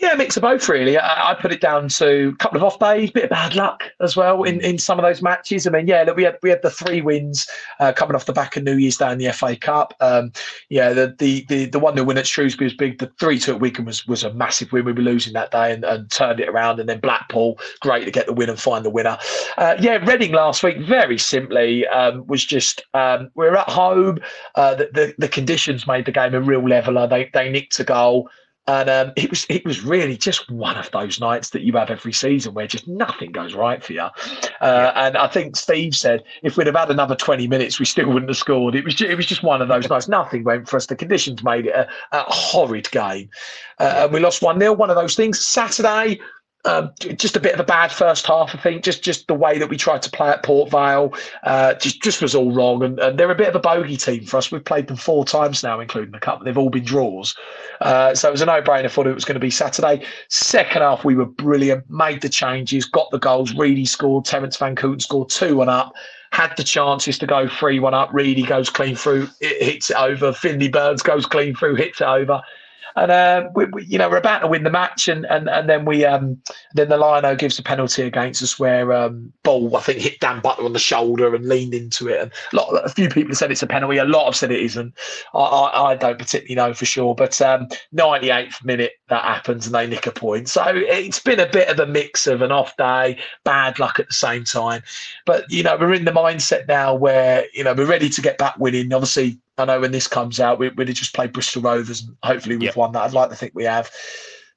Yeah, 0.01 0.15
mix 0.15 0.35
of 0.35 0.41
both 0.41 0.67
really. 0.67 0.97
I, 0.97 1.31
I, 1.31 1.35
put 1.35 1.53
it 1.53 1.61
down 1.61 1.87
to 1.89 2.29
a 2.29 2.35
couple 2.37 2.57
of 2.57 2.63
off 2.63 2.79
days, 2.79 3.11
bit 3.11 3.25
of 3.25 3.29
bad 3.29 3.55
luck 3.55 3.83
as 3.99 4.17
well 4.17 4.41
in, 4.41 4.59
in 4.61 4.79
some 4.79 4.97
of 4.97 5.03
those 5.03 5.21
matches. 5.21 5.67
I 5.67 5.69
mean, 5.69 5.85
yeah, 5.85 6.11
we 6.11 6.23
had 6.23 6.39
we 6.41 6.49
had 6.49 6.63
the 6.63 6.71
three 6.71 7.01
wins 7.01 7.47
uh, 7.79 7.93
coming 7.93 8.15
off 8.15 8.25
the 8.25 8.33
back 8.33 8.57
of 8.57 8.63
New 8.63 8.77
Year's 8.77 8.97
Day 8.97 9.11
in 9.11 9.19
the 9.19 9.31
FA 9.31 9.55
Cup. 9.55 9.93
Um, 9.99 10.31
yeah, 10.69 10.91
the 10.91 11.15
the 11.19 11.45
the, 11.49 11.65
the 11.65 11.77
one 11.77 11.93
0 11.93 12.07
win 12.07 12.17
at 12.17 12.25
Shrewsbury 12.25 12.65
was 12.65 12.73
big. 12.73 12.97
The 12.97 13.11
three 13.19 13.37
two 13.37 13.53
at 13.53 13.61
Wigan 13.61 13.85
was 13.85 14.07
was 14.07 14.23
a 14.23 14.33
massive 14.33 14.71
win. 14.71 14.85
We 14.85 14.91
were 14.91 15.01
losing 15.01 15.33
that 15.33 15.51
day 15.51 15.71
and, 15.71 15.85
and 15.85 16.09
turned 16.09 16.39
it 16.39 16.49
around. 16.49 16.79
And 16.79 16.89
then 16.89 16.99
Blackpool, 16.99 17.59
great 17.81 18.05
to 18.05 18.11
get 18.11 18.25
the 18.25 18.33
win 18.33 18.49
and 18.49 18.59
find 18.59 18.83
the 18.83 18.89
winner. 18.89 19.19
Uh, 19.59 19.75
yeah, 19.79 19.97
Reading 19.97 20.31
last 20.31 20.63
week, 20.63 20.79
very 20.79 21.19
simply, 21.19 21.85
um, 21.87 22.25
was 22.25 22.43
just 22.43 22.83
um, 22.95 23.29
we 23.35 23.45
are 23.45 23.55
at 23.55 23.69
home. 23.69 24.17
Uh, 24.55 24.73
the, 24.73 24.89
the 24.93 25.13
the 25.19 25.27
conditions 25.27 25.85
made 25.85 26.05
the 26.05 26.11
game 26.11 26.33
a 26.33 26.41
real 26.41 26.67
leveler. 26.67 27.05
They 27.05 27.29
they 27.35 27.51
nicked 27.51 27.79
a 27.79 27.83
goal. 27.83 28.29
And 28.67 28.89
um, 28.89 29.11
it 29.15 29.29
was 29.29 29.45
it 29.49 29.65
was 29.65 29.83
really 29.83 30.15
just 30.15 30.49
one 30.51 30.77
of 30.77 30.89
those 30.91 31.19
nights 31.19 31.49
that 31.49 31.63
you 31.63 31.73
have 31.73 31.89
every 31.89 32.13
season 32.13 32.53
where 32.53 32.67
just 32.67 32.87
nothing 32.87 33.31
goes 33.31 33.55
right 33.55 33.83
for 33.83 33.93
you. 33.93 34.01
Uh, 34.01 34.11
yeah. 34.61 34.91
And 34.95 35.17
I 35.17 35.27
think 35.27 35.55
Steve 35.55 35.95
said 35.95 36.23
if 36.43 36.57
we'd 36.57 36.67
have 36.67 36.75
had 36.75 36.91
another 36.91 37.15
twenty 37.15 37.47
minutes, 37.47 37.79
we 37.79 37.85
still 37.85 38.07
wouldn't 38.07 38.29
have 38.29 38.37
scored. 38.37 38.75
It 38.75 38.85
was 38.85 38.93
just, 38.93 39.09
it 39.09 39.15
was 39.15 39.25
just 39.25 39.41
one 39.41 39.63
of 39.63 39.67
those 39.67 39.89
nights. 39.89 40.07
Nothing 40.07 40.43
went 40.43 40.69
for 40.69 40.77
us. 40.77 40.85
The 40.85 40.95
conditions 40.95 41.43
made 41.43 41.65
it 41.65 41.75
a, 41.75 41.87
a 42.11 42.23
horrid 42.27 42.89
game, 42.91 43.29
uh, 43.79 44.03
and 44.03 44.13
we 44.13 44.19
lost 44.19 44.43
one 44.43 44.59
0 44.59 44.73
One 44.73 44.91
of 44.91 44.95
those 44.95 45.15
things. 45.15 45.43
Saturday, 45.43 46.19
um, 46.65 46.91
just 46.97 47.35
a 47.35 47.39
bit 47.39 47.53
of 47.53 47.59
a 47.59 47.63
bad 47.63 47.91
first 47.91 48.25
half, 48.27 48.53
I 48.53 48.57
think. 48.59 48.83
Just 48.83 49.01
just 49.01 49.27
the 49.27 49.33
way 49.33 49.57
that 49.57 49.69
we 49.69 49.77
tried 49.77 50.01
to 50.03 50.11
play 50.11 50.29
at 50.29 50.43
Port 50.43 50.69
Vale, 50.69 51.13
uh, 51.43 51.73
just 51.75 52.01
just 52.01 52.21
was 52.21 52.35
all 52.35 52.51
wrong. 52.51 52.83
And, 52.83 52.99
and, 52.99 53.17
they're 53.17 53.31
a 53.31 53.35
bit 53.35 53.47
of 53.47 53.55
a 53.55 53.59
bogey 53.59 53.97
team 53.97 54.25
for 54.25 54.37
us. 54.37 54.51
We've 54.51 54.63
played 54.63 54.87
them 54.87 54.97
four 54.97 55.25
times 55.25 55.63
now, 55.63 55.79
including 55.79 56.11
the 56.11 56.19
cup. 56.19 56.43
They've 56.43 56.57
all 56.57 56.69
been 56.69 56.83
draws, 56.83 57.35
uh, 57.81 58.13
so 58.13 58.27
it 58.27 58.31
was 58.31 58.41
a 58.41 58.45
no-brainer. 58.45 58.91
Thought 58.91 59.07
it 59.07 59.15
was 59.15 59.25
going 59.25 59.35
to 59.35 59.39
be 59.39 59.49
Saturday. 59.49 60.05
Second 60.29 60.81
half, 60.81 61.03
we 61.03 61.15
were 61.15 61.25
brilliant. 61.25 61.89
Made 61.89 62.21
the 62.21 62.29
changes, 62.29 62.85
got 62.85 63.09
the 63.11 63.19
goals. 63.19 63.55
Reedy 63.55 63.85
scored. 63.85 64.25
Terence 64.25 64.57
Vancooten 64.57 65.01
scored 65.01 65.29
two 65.29 65.57
one 65.57 65.69
up. 65.69 65.93
Had 66.31 66.55
the 66.57 66.63
chances 66.63 67.17
to 67.17 67.27
go 67.27 67.49
three 67.49 67.79
one 67.79 67.93
up. 67.93 68.13
Reedy 68.13 68.43
goes 68.43 68.69
clean 68.69 68.95
through, 68.95 69.27
it 69.41 69.63
hits 69.63 69.89
it 69.89 69.97
over. 69.97 70.31
Finley 70.31 70.69
Burns 70.69 71.01
goes 71.01 71.25
clean 71.25 71.55
through, 71.55 71.75
hits 71.75 72.01
it 72.01 72.07
over 72.07 72.41
and 72.95 73.11
uh, 73.11 73.49
we, 73.55 73.65
we, 73.65 73.85
you 73.85 73.97
know 73.97 74.09
we're 74.09 74.17
about 74.17 74.39
to 74.39 74.47
win 74.47 74.63
the 74.63 74.69
match, 74.69 75.07
and 75.07 75.25
and, 75.25 75.49
and 75.49 75.69
then 75.69 75.85
we 75.85 76.05
um 76.05 76.41
then 76.73 76.89
the 76.89 76.97
Lino 76.97 77.35
gives 77.35 77.59
a 77.59 77.63
penalty 77.63 78.03
against 78.03 78.43
us 78.43 78.59
where 78.59 78.93
um 78.93 79.31
Ball 79.43 79.75
I 79.75 79.81
think 79.81 79.99
hit 79.99 80.19
Dan 80.19 80.41
Butler 80.41 80.65
on 80.65 80.73
the 80.73 80.79
shoulder 80.79 81.33
and 81.33 81.47
leaned 81.47 81.73
into 81.73 82.07
it, 82.07 82.21
and 82.21 82.31
a, 82.53 82.55
lot, 82.55 82.85
a 82.85 82.89
few 82.89 83.09
people 83.09 83.35
said 83.35 83.51
it's 83.51 83.63
a 83.63 83.67
penalty, 83.67 83.97
a 83.97 84.05
lot 84.05 84.25
have 84.25 84.35
said 84.35 84.51
it 84.51 84.61
isn't. 84.61 84.93
I 85.33 85.39
I, 85.39 85.91
I 85.91 85.95
don't 85.95 86.19
particularly 86.19 86.55
know 86.55 86.73
for 86.73 86.85
sure, 86.85 87.15
but 87.15 87.39
um 87.41 87.67
98th 87.95 88.63
minute 88.63 88.93
that 89.09 89.23
happens 89.23 89.65
and 89.65 89.75
they 89.75 89.87
nick 89.87 90.07
a 90.07 90.11
point. 90.11 90.49
So 90.49 90.63
it's 90.67 91.19
been 91.19 91.39
a 91.39 91.49
bit 91.49 91.69
of 91.69 91.79
a 91.79 91.85
mix 91.85 92.27
of 92.27 92.41
an 92.41 92.51
off 92.51 92.75
day, 92.77 93.19
bad 93.43 93.79
luck 93.79 93.99
at 93.99 94.07
the 94.07 94.13
same 94.13 94.43
time. 94.43 94.81
But 95.25 95.45
you 95.49 95.63
know 95.63 95.77
we're 95.77 95.93
in 95.93 96.05
the 96.05 96.11
mindset 96.11 96.67
now 96.67 96.95
where 96.95 97.45
you 97.53 97.63
know 97.63 97.73
we're 97.73 97.85
ready 97.85 98.09
to 98.09 98.21
get 98.21 98.37
back 98.37 98.57
winning. 98.57 98.93
Obviously 98.93 99.39
I 99.57 99.65
know 99.65 99.79
when 99.79 99.91
this 99.91 100.07
comes 100.07 100.39
out, 100.39 100.59
we, 100.59 100.69
would 100.69 100.87
have 100.87 100.97
just 100.97 101.13
played 101.13 101.33
Bristol 101.33 101.61
Rovers, 101.61 102.01
and 102.01 102.15
hopefully 102.23 102.55
we've 102.55 102.63
yep. 102.63 102.75
won 102.75 102.93
that. 102.93 103.03
I'd 103.03 103.13
like 103.13 103.29
to 103.29 103.35
think 103.35 103.53
we 103.53 103.65
have. 103.65 103.91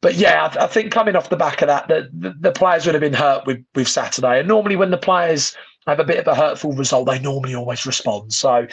But 0.01 0.15
yeah, 0.15 0.45
I, 0.45 0.65
I 0.65 0.67
think 0.67 0.93
coming 0.93 1.17
off 1.17 1.31
the 1.31 1.37
back 1.37 1.63
of 1.63 1.69
that, 1.69 1.89
the, 1.89 2.09
the, 2.13 2.35
the, 2.39 2.53
players 2.53 2.87
would 2.87 2.95
have 2.95 3.01
been 3.01 3.15
hurt 3.15 3.47
with, 3.47 3.65
with 3.75 3.89
Saturday. 3.89 4.39
And 4.39 4.49
normally, 4.49 4.77
when 4.77 4.91
the 4.91 4.99
players 4.99 5.57
have 5.87 5.99
a 5.99 6.05
bit 6.05 6.19
of 6.19 6.27
a 6.27 6.35
hurtful 6.35 6.73
result, 6.73 7.07
they 7.07 7.19
normally 7.19 7.55
always 7.55 7.87
respond. 7.87 8.33
So, 8.33 8.67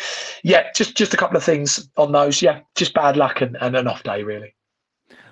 yeah, 0.44 0.72
just 0.74 0.96
just 0.96 1.14
a 1.14 1.18
couple 1.18 1.38
of 1.38 1.44
things 1.44 1.90
on 1.98 2.12
those. 2.12 2.42
Yeah, 2.42 2.60
just 2.76 2.94
bad 2.94 3.18
luck 3.18 3.42
and, 3.42 3.58
and 3.62 3.76
an 3.76 3.88
off 3.88 4.04
day, 4.04 4.24
really. 4.24 4.54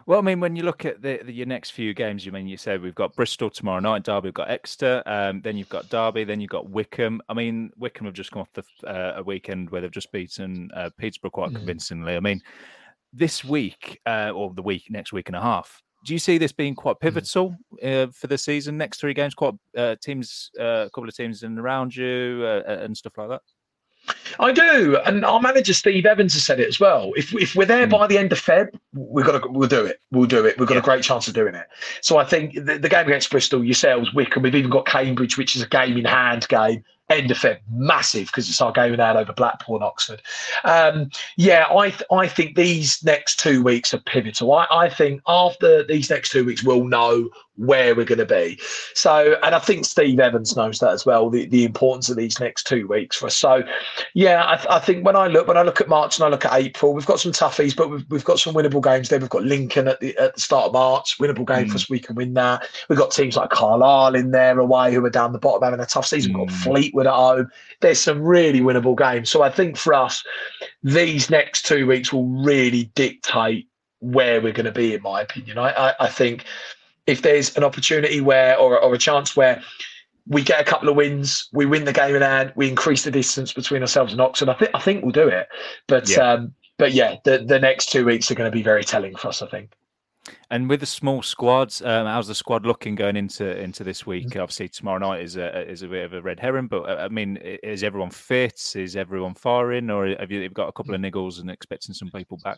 Well, 0.09 0.17
I 0.17 0.23
mean, 0.23 0.39
when 0.39 0.55
you 0.55 0.63
look 0.63 0.85
at 0.85 1.03
the, 1.03 1.19
the, 1.23 1.31
your 1.31 1.45
next 1.45 1.69
few 1.69 1.93
games, 1.93 2.25
you 2.25 2.31
mean 2.31 2.47
you 2.47 2.57
said 2.57 2.81
we've 2.81 2.95
got 2.95 3.15
Bristol 3.15 3.47
tomorrow 3.47 3.79
night, 3.79 4.01
Derby, 4.01 4.29
we've 4.29 4.33
got 4.33 4.49
Exeter, 4.49 5.03
um, 5.05 5.39
then 5.41 5.55
you've 5.55 5.69
got 5.69 5.87
Derby, 5.89 6.23
then 6.23 6.41
you've 6.41 6.49
got 6.49 6.67
Wycombe. 6.67 7.21
I 7.29 7.35
mean, 7.35 7.69
Wycombe 7.77 8.07
have 8.07 8.15
just 8.15 8.31
come 8.31 8.41
off 8.41 8.51
the, 8.53 8.63
uh, 8.87 9.19
a 9.19 9.21
weekend 9.21 9.69
where 9.69 9.81
they've 9.81 9.91
just 9.91 10.11
beaten 10.11 10.71
uh, 10.75 10.89
Peterborough 10.97 11.29
quite 11.29 11.51
mm. 11.51 11.57
convincingly. 11.57 12.15
I 12.15 12.21
mean, 12.21 12.41
this 13.13 13.43
week 13.43 14.01
uh, 14.07 14.31
or 14.33 14.51
the 14.51 14.63
week 14.63 14.85
next 14.89 15.13
week 15.13 15.29
and 15.29 15.35
a 15.35 15.41
half, 15.41 15.79
do 16.07 16.13
you 16.13 16.19
see 16.19 16.39
this 16.39 16.53
being 16.53 16.73
quite 16.73 16.95
mm. 16.95 17.01
pivotal 17.01 17.55
mm. 17.79 18.11
for 18.15 18.25
the 18.25 18.37
season? 18.39 18.79
Next 18.79 18.99
three 18.99 19.13
games, 19.13 19.35
quite 19.35 19.53
uh, 19.77 19.95
teams, 20.01 20.49
uh, 20.59 20.87
a 20.87 20.89
couple 20.89 21.07
of 21.07 21.15
teams 21.15 21.43
in 21.43 21.55
around 21.59 21.95
you 21.95 22.47
and 22.47 22.97
stuff 22.97 23.15
like 23.15 23.29
that. 23.29 23.41
I 24.39 24.51
do, 24.51 24.97
and 25.05 25.25
our 25.25 25.39
manager 25.39 25.73
Steve 25.73 26.05
Evans 26.05 26.33
has 26.33 26.43
said 26.43 26.59
it 26.59 26.67
as 26.67 26.79
well. 26.79 27.11
If 27.15 27.33
if 27.35 27.55
we're 27.55 27.65
there 27.65 27.85
mm. 27.85 27.91
by 27.91 28.07
the 28.07 28.17
end 28.17 28.31
of 28.31 28.39
Feb, 28.39 28.73
we've 28.93 29.25
got 29.25 29.41
to 29.41 29.49
we'll 29.49 29.67
do 29.67 29.85
it. 29.85 29.99
We'll 30.11 30.27
do 30.27 30.45
it. 30.45 30.57
We've 30.57 30.67
got 30.67 30.75
yeah. 30.75 30.81
a 30.81 30.83
great 30.83 31.03
chance 31.03 31.27
of 31.27 31.33
doing 31.33 31.55
it. 31.55 31.67
So 32.01 32.17
I 32.17 32.23
think 32.23 32.53
the, 32.53 32.77
the, 32.79 32.89
game 32.89 33.07
against 33.07 33.29
Bristol, 33.29 33.63
yourselves, 33.63 34.13
Wycombe, 34.13 34.43
we've 34.43 34.55
even 34.55 34.71
got 34.71 34.85
Cambridge, 34.85 35.37
which 35.37 35.55
is 35.55 35.61
a 35.61 35.67
game 35.67 35.97
in 35.97 36.05
hand 36.05 36.47
game. 36.47 36.83
End 37.09 37.31
of 37.31 37.37
Feb, 37.37 37.59
massive 37.71 38.27
because 38.27 38.49
it's 38.49 38.61
our 38.61 38.71
game 38.71 38.99
out 38.99 39.17
over 39.17 39.33
Blackpool 39.33 39.75
and 39.75 39.83
Oxford. 39.83 40.21
Um, 40.63 41.09
yeah, 41.37 41.67
I 41.69 41.89
th- 41.89 42.03
I 42.11 42.27
think 42.27 42.55
these 42.55 43.03
next 43.03 43.39
two 43.39 43.63
weeks 43.63 43.93
are 43.93 43.99
pivotal. 43.99 44.53
I, 44.53 44.67
I 44.71 44.89
think 44.89 45.21
after 45.27 45.83
these 45.83 46.09
next 46.09 46.29
two 46.31 46.45
weeks, 46.45 46.63
we'll 46.63 46.85
know 46.85 47.29
where 47.59 47.93
we're 47.93 48.05
going 48.05 48.19
to 48.19 48.25
be. 48.25 48.57
So, 48.93 49.37
and 49.43 49.53
I 49.53 49.59
think 49.59 49.83
Steve 49.85 50.19
Evans 50.19 50.55
knows 50.55 50.79
that 50.79 50.91
as 50.91 51.05
well. 51.05 51.29
The, 51.29 51.45
the 51.47 51.65
importance 51.65 52.09
of 52.09 52.15
these 52.15 52.39
next 52.39 52.65
two 52.65 52.87
weeks 52.87 53.17
for 53.17 53.27
us. 53.27 53.35
So, 53.35 53.63
yeah, 54.13 54.45
I, 54.47 54.55
th- 54.55 54.67
I 54.69 54.79
think 54.79 55.05
when 55.05 55.17
I 55.17 55.27
look 55.27 55.47
when 55.47 55.57
I 55.57 55.63
look 55.63 55.81
at 55.81 55.89
March 55.89 56.17
and 56.17 56.25
I 56.25 56.29
look 56.29 56.45
at 56.45 56.53
April, 56.53 56.93
we've 56.93 57.05
got 57.05 57.19
some 57.19 57.33
toughies, 57.33 57.75
but 57.75 57.89
we've, 57.89 58.05
we've 58.09 58.23
got 58.23 58.39
some 58.39 58.53
winnable 58.53 58.81
games 58.81 59.09
there. 59.09 59.19
We've 59.19 59.29
got 59.29 59.43
Lincoln 59.43 59.87
at 59.89 59.99
the 59.99 60.17
at 60.17 60.35
the 60.35 60.41
start 60.41 60.67
of 60.67 60.73
March, 60.73 61.17
winnable 61.17 61.45
game 61.45 61.67
mm. 61.67 61.69
for 61.69 61.75
us. 61.75 61.89
We 61.89 61.99
can 61.99 62.15
win 62.15 62.33
that. 62.35 62.65
We've 62.87 62.99
got 62.99 63.11
teams 63.11 63.35
like 63.35 63.49
Carlisle 63.49 64.15
in 64.15 64.31
there 64.31 64.57
away 64.57 64.93
who 64.93 65.03
are 65.03 65.09
down 65.09 65.33
the 65.33 65.39
bottom 65.39 65.63
having 65.63 65.81
a 65.81 65.85
tough 65.85 66.05
season. 66.05 66.33
We've 66.33 66.47
got 66.47 66.55
mm. 66.55 66.63
At 67.07 67.13
home. 67.13 67.49
There's 67.81 67.99
some 67.99 68.21
really 68.21 68.61
winnable 68.61 68.97
games. 68.97 69.29
So 69.29 69.41
I 69.41 69.49
think 69.49 69.77
for 69.77 69.93
us, 69.93 70.23
these 70.83 71.29
next 71.29 71.65
two 71.65 71.87
weeks 71.87 72.11
will 72.11 72.27
really 72.27 72.91
dictate 72.95 73.67
where 73.99 74.41
we're 74.41 74.53
going 74.53 74.65
to 74.65 74.71
be, 74.71 74.93
in 74.93 75.01
my 75.01 75.21
opinion. 75.21 75.57
I, 75.57 75.71
I, 75.71 75.93
I 76.01 76.07
think 76.07 76.45
if 77.07 77.21
there's 77.21 77.55
an 77.57 77.63
opportunity 77.63 78.21
where 78.21 78.57
or, 78.57 78.79
or 78.79 78.93
a 78.93 78.97
chance 78.97 79.35
where 79.35 79.61
we 80.27 80.43
get 80.43 80.61
a 80.61 80.63
couple 80.63 80.89
of 80.89 80.95
wins, 80.95 81.49
we 81.53 81.65
win 81.65 81.85
the 81.85 81.93
game 81.93 82.15
in 82.15 82.21
hand, 82.21 82.53
we 82.55 82.69
increase 82.69 83.03
the 83.03 83.11
distance 83.11 83.51
between 83.51 83.81
ourselves 83.81 84.11
and 84.11 84.21
Oxford. 84.21 84.47
I 84.47 84.53
think 84.53 84.71
I 84.73 84.79
think 84.79 85.03
we'll 85.03 85.11
do 85.11 85.27
it. 85.27 85.47
But 85.87 86.07
yeah. 86.09 86.17
um, 86.17 86.53
but 86.77 86.93
yeah, 86.93 87.15
the 87.25 87.39
the 87.39 87.59
next 87.59 87.91
two 87.91 88.05
weeks 88.05 88.29
are 88.29 88.35
going 88.35 88.49
to 88.49 88.55
be 88.55 88.63
very 88.63 88.83
telling 88.83 89.15
for 89.15 89.29
us. 89.29 89.41
I 89.41 89.47
think. 89.47 89.71
And 90.49 90.69
with 90.69 90.79
the 90.79 90.85
small 90.85 91.21
squads, 91.21 91.81
um, 91.81 92.05
how's 92.05 92.27
the 92.27 92.35
squad 92.35 92.65
looking 92.65 92.95
going 92.95 93.15
into 93.15 93.59
into 93.59 93.83
this 93.83 94.05
week? 94.05 94.29
Mm-hmm. 94.29 94.41
Obviously, 94.41 94.69
tomorrow 94.69 94.99
night 94.99 95.21
is 95.21 95.37
a 95.37 95.69
is 95.69 95.81
a 95.81 95.87
bit 95.87 96.05
of 96.05 96.13
a 96.13 96.21
red 96.21 96.39
herring, 96.39 96.67
but 96.67 96.83
uh, 96.83 97.03
I 97.03 97.09
mean, 97.09 97.37
is 97.37 97.83
everyone 97.83 98.11
fit? 98.11 98.75
Is 98.75 98.95
everyone 98.95 99.35
firing, 99.35 99.89
or 99.89 100.07
have 100.17 100.31
you 100.31 100.47
got 100.49 100.67
a 100.67 100.73
couple 100.73 100.95
of 100.95 101.01
niggles 101.01 101.39
and 101.39 101.49
expecting 101.49 101.93
some 101.93 102.09
people 102.09 102.37
back? 102.43 102.57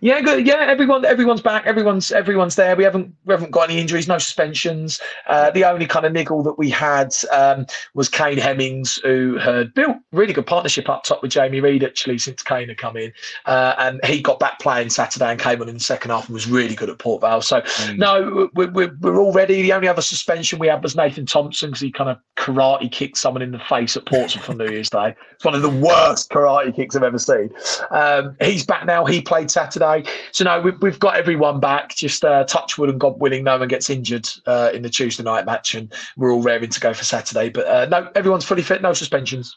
Yeah, 0.00 0.20
good. 0.20 0.46
Yeah, 0.46 0.56
everyone, 0.60 1.04
everyone's 1.04 1.40
back. 1.40 1.66
Everyone's 1.66 2.10
everyone's 2.10 2.56
there. 2.56 2.74
We 2.74 2.84
haven't 2.84 3.14
we 3.24 3.32
haven't 3.32 3.50
got 3.50 3.70
any 3.70 3.80
injuries, 3.80 4.08
no 4.08 4.18
suspensions. 4.18 5.00
Uh, 5.28 5.50
the 5.50 5.64
only 5.64 5.86
kind 5.86 6.06
of 6.06 6.12
niggle 6.12 6.42
that 6.42 6.58
we 6.58 6.70
had 6.70 7.14
um, 7.30 7.66
was 7.94 8.08
Kane 8.08 8.38
Hemmings, 8.38 8.96
who 9.02 9.36
had 9.36 9.74
built 9.74 9.96
really 10.12 10.32
good 10.32 10.46
partnership 10.46 10.88
up 10.88 11.04
top 11.04 11.22
with 11.22 11.30
Jamie 11.30 11.60
Reid 11.60 11.84
actually 11.84 12.18
since 12.18 12.42
Kane 12.42 12.68
had 12.68 12.78
come 12.78 12.96
in, 12.96 13.12
uh, 13.46 13.74
and 13.78 14.00
he 14.04 14.20
got 14.20 14.40
back 14.40 14.58
playing 14.58 14.90
Saturday 14.90 15.30
and 15.30 15.40
came 15.40 15.60
on 15.60 15.68
in 15.68 15.74
the 15.74 15.80
second 15.80 16.10
half 16.10 16.26
and 16.26 16.34
was 16.34 16.48
really 16.48 16.74
good 16.74 16.90
at 16.90 16.98
Port 16.98 17.20
Vale. 17.20 17.42
So 17.42 17.60
mm. 17.60 17.98
no, 17.98 18.48
we're, 18.54 18.70
we're, 18.70 18.96
we're 19.00 19.20
all 19.20 19.32
ready. 19.32 19.62
The 19.62 19.72
only 19.72 19.88
other 19.88 20.02
suspension 20.02 20.58
we 20.58 20.68
had 20.68 20.82
was 20.82 20.96
Nathan 20.96 21.26
Thompson 21.26 21.70
because 21.70 21.80
he 21.80 21.92
kind 21.92 22.10
of 22.10 22.18
karate 22.36 22.90
kicked 22.90 23.18
someone 23.18 23.42
in 23.42 23.52
the 23.52 23.58
face 23.60 23.96
at 23.96 24.06
Portsmouth 24.06 24.48
on 24.48 24.58
New 24.58 24.70
Year's 24.70 24.90
Day. 24.90 25.14
It's 25.32 25.44
one 25.44 25.54
of 25.54 25.62
the 25.62 25.70
worst 25.70 26.30
karate 26.30 26.74
kicks 26.74 26.96
I've 26.96 27.02
ever 27.02 27.18
seen. 27.18 27.50
Um, 27.90 28.36
he's 28.40 28.64
back 28.64 28.86
now. 28.86 29.04
He 29.04 29.20
played 29.20 29.50
Saturday 29.50 29.81
today. 29.82 30.10
So 30.32 30.44
no, 30.44 30.60
we've, 30.60 30.80
we've 30.80 30.98
got 30.98 31.16
everyone 31.16 31.60
back. 31.60 31.94
Just 31.94 32.24
uh, 32.24 32.44
touch 32.44 32.78
wood 32.78 32.90
and 32.90 33.00
God 33.00 33.18
willing, 33.20 33.44
no 33.44 33.58
one 33.58 33.68
gets 33.68 33.90
injured 33.90 34.28
uh, 34.46 34.70
in 34.72 34.82
the 34.82 34.90
Tuesday 34.90 35.22
night 35.22 35.46
match, 35.46 35.74
and 35.74 35.92
we're 36.16 36.32
all 36.32 36.42
raring 36.42 36.70
to 36.70 36.80
go 36.80 36.94
for 36.94 37.04
Saturday. 37.04 37.48
But 37.48 37.66
uh, 37.66 37.86
no, 37.86 38.10
everyone's 38.14 38.44
fully 38.44 38.62
fit, 38.62 38.82
no 38.82 38.92
suspensions. 38.92 39.56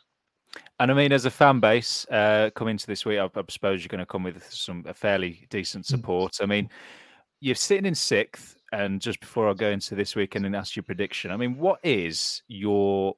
And 0.80 0.92
I 0.92 0.94
mean, 0.94 1.12
as 1.12 1.26
a 1.26 1.32
fan 1.32 1.60
base 1.60 2.06
uh, 2.12 2.50
coming 2.56 2.78
to 2.78 2.88
this 2.88 3.06
week, 3.06 3.20
I, 3.20 3.26
I 3.26 3.44
suppose 3.50 3.82
you're 3.82 3.90
going 3.90 4.00
to 4.00 4.06
come 4.06 4.24
with 4.24 4.44
some 4.52 4.84
a 4.88 4.94
fairly 4.94 5.48
decent 5.50 5.86
mm. 5.86 5.88
support. 5.88 6.38
I 6.42 6.46
mean, 6.46 6.70
you're 7.40 7.56
sitting 7.56 7.86
in 7.86 7.96
sixth, 7.96 8.58
and 8.72 9.00
just 9.00 9.20
before 9.20 9.50
I 9.50 9.54
go 9.54 9.70
into 9.70 9.96
this 9.96 10.16
week 10.16 10.36
and 10.36 10.56
ask 10.56 10.76
your 10.76 10.84
prediction, 10.84 11.32
I 11.32 11.38
mean, 11.38 11.58
what 11.58 11.80
is 11.84 12.42
your 12.48 13.16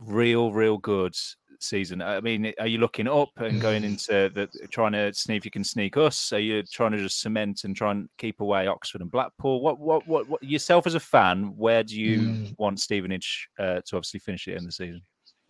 real, 0.00 0.52
real 0.52 0.78
good 0.78 1.14
season? 1.60 2.02
I 2.02 2.20
mean, 2.20 2.52
are 2.58 2.66
you 2.66 2.78
looking 2.78 3.08
up 3.08 3.30
and 3.36 3.60
going 3.60 3.84
into 3.90 4.30
the 4.34 4.48
trying 4.70 4.92
to 4.92 5.12
see 5.14 5.36
if 5.36 5.44
you 5.44 5.50
can 5.50 5.64
sneak 5.64 5.96
us? 5.96 6.32
Are 6.32 6.40
you 6.40 6.62
trying 6.62 6.92
to 6.92 6.98
just 6.98 7.20
cement 7.20 7.64
and 7.64 7.74
try 7.76 7.90
and 7.90 8.08
keep 8.18 8.40
away 8.40 8.66
Oxford 8.66 9.00
and 9.00 9.10
Blackpool? 9.10 9.60
What, 9.60 9.78
what, 9.78 10.06
what, 10.06 10.28
what 10.28 10.42
yourself 10.42 10.86
as 10.86 10.94
a 10.94 11.00
fan? 11.00 11.54
Where 11.56 11.82
do 11.82 12.00
you 12.00 12.20
mm. 12.20 12.54
want 12.58 12.80
Stevenage 12.80 13.48
uh, 13.58 13.80
to 13.86 13.96
obviously 13.96 14.20
finish 14.20 14.48
it 14.48 14.56
in 14.56 14.64
the 14.64 14.72
season? 14.72 15.02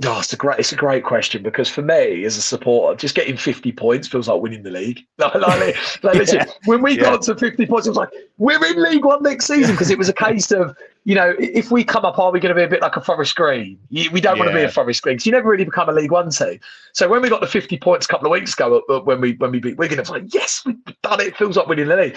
Oh, 0.04 0.20
it's 0.20 0.32
a 0.32 0.36
great, 0.36 0.60
it's 0.60 0.70
a 0.70 0.76
great 0.76 1.02
question 1.02 1.42
because 1.42 1.68
for 1.68 1.82
me 1.82 2.24
as 2.24 2.36
a 2.36 2.42
supporter, 2.42 2.96
just 2.96 3.16
getting 3.16 3.36
50 3.36 3.72
points 3.72 4.06
feels 4.06 4.28
like 4.28 4.40
winning 4.40 4.62
the 4.62 4.70
league. 4.70 5.00
Like, 5.18 5.34
like, 5.34 6.02
like 6.04 6.32
yeah. 6.32 6.44
when 6.66 6.82
we 6.82 6.96
yeah. 6.96 7.02
got 7.02 7.22
to 7.22 7.34
50 7.34 7.66
points, 7.66 7.88
it 7.88 7.90
was 7.90 7.96
like 7.96 8.10
we're 8.36 8.64
in 8.64 8.80
League 8.80 9.04
One 9.04 9.24
next 9.24 9.46
season 9.46 9.74
because 9.74 9.90
it 9.90 9.98
was 9.98 10.08
a 10.08 10.12
case 10.12 10.52
of 10.52 10.76
you 11.08 11.14
know 11.14 11.34
if 11.38 11.70
we 11.70 11.84
come 11.84 12.04
up, 12.04 12.18
are 12.18 12.30
we 12.30 12.38
going 12.38 12.54
to 12.54 12.54
be 12.54 12.64
a 12.64 12.68
bit 12.68 12.82
like 12.82 12.96
a 12.96 13.00
Forest 13.00 13.34
Green? 13.34 13.78
We 13.90 14.20
don't 14.20 14.36
yeah. 14.36 14.42
want 14.42 14.50
to 14.50 14.54
be 14.54 14.62
a 14.62 14.70
Forest 14.70 15.00
Green 15.00 15.16
because 15.16 15.24
you 15.24 15.32
never 15.32 15.48
really 15.48 15.64
become 15.64 15.88
a 15.88 15.92
League 15.92 16.12
One 16.12 16.28
team. 16.28 16.60
So 16.92 17.08
when 17.08 17.22
we 17.22 17.30
got 17.30 17.40
the 17.40 17.46
50 17.46 17.78
points 17.78 18.04
a 18.04 18.10
couple 18.10 18.26
of 18.26 18.32
weeks 18.32 18.52
ago, 18.52 18.82
uh, 18.90 19.00
when 19.00 19.22
we 19.22 19.32
when 19.36 19.50
we 19.50 19.58
beat 19.58 19.78
Wigan, 19.78 19.98
it's 19.98 20.10
like 20.10 20.34
yes, 20.34 20.60
we've 20.66 20.76
done 21.02 21.22
it. 21.22 21.28
It 21.28 21.36
feels 21.38 21.56
like 21.56 21.66
winning 21.66 21.88
the 21.88 21.96
league. 21.96 22.16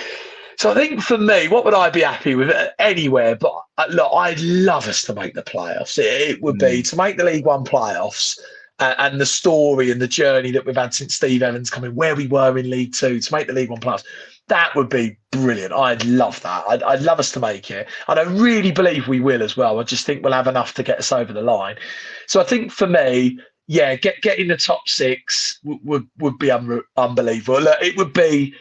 So 0.57 0.71
I 0.71 0.73
think 0.73 1.01
for 1.01 1.17
me, 1.17 1.47
what 1.47 1.63
would 1.63 1.73
I 1.73 1.89
be 1.89 2.01
happy 2.01 2.35
with 2.35 2.53
anywhere? 2.79 3.37
But 3.37 3.53
uh, 3.77 3.85
look, 3.91 4.11
I'd 4.13 4.41
love 4.41 4.89
us 4.89 5.03
to 5.03 5.13
make 5.13 5.35
the 5.35 5.43
playoffs. 5.43 5.97
It, 5.97 6.29
it 6.29 6.41
would 6.41 6.59
be 6.59 6.81
mm. 6.81 6.89
to 6.89 6.97
make 6.97 7.15
the 7.15 7.23
League 7.23 7.45
One 7.45 7.63
playoffs. 7.63 8.37
Uh, 8.79 8.95
and 8.97 9.21
the 9.21 9.25
story 9.27 9.91
and 9.91 10.01
the 10.01 10.07
journey 10.07 10.49
that 10.49 10.65
we've 10.65 10.75
had 10.75 10.91
since 10.91 11.13
Steve 11.13 11.43
Evans 11.43 11.69
coming, 11.69 11.93
where 11.93 12.15
we 12.15 12.25
were 12.25 12.57
in 12.57 12.67
League 12.67 12.93
Two 12.95 13.19
to 13.19 13.33
make 13.33 13.45
the 13.45 13.53
League 13.53 13.69
One 13.69 13.79
playoffs, 13.79 14.03
that 14.51 14.75
would 14.75 14.89
be 14.89 15.17
brilliant. 15.31 15.71
I'd 15.71 16.03
love 16.03 16.41
that. 16.41 16.65
I'd, 16.67 16.83
I'd, 16.83 17.01
love 17.01 17.19
us 17.19 17.31
to 17.31 17.39
make 17.39 17.71
it. 17.71 17.87
And 18.09 18.19
I 18.19 18.23
really 18.23 18.73
believe 18.73 19.07
we 19.07 19.21
will 19.21 19.41
as 19.41 19.55
well. 19.55 19.79
I 19.79 19.83
just 19.83 20.05
think 20.05 20.23
we'll 20.23 20.33
have 20.33 20.45
enough 20.45 20.73
to 20.73 20.83
get 20.83 20.99
us 20.99 21.13
over 21.13 21.31
the 21.31 21.41
line. 21.41 21.77
So 22.27 22.41
I 22.41 22.43
think 22.43 22.69
for 22.69 22.85
me, 22.85 23.39
yeah, 23.67 23.95
get 23.95 24.21
getting 24.21 24.49
the 24.49 24.57
top 24.57 24.81
six 24.87 25.57
would 25.63 25.79
would, 25.85 26.07
would 26.19 26.37
be 26.37 26.51
un- 26.51 26.81
unbelievable. 26.97 27.61
Look, 27.61 27.81
it 27.81 27.95
would 27.95 28.11
be 28.11 28.53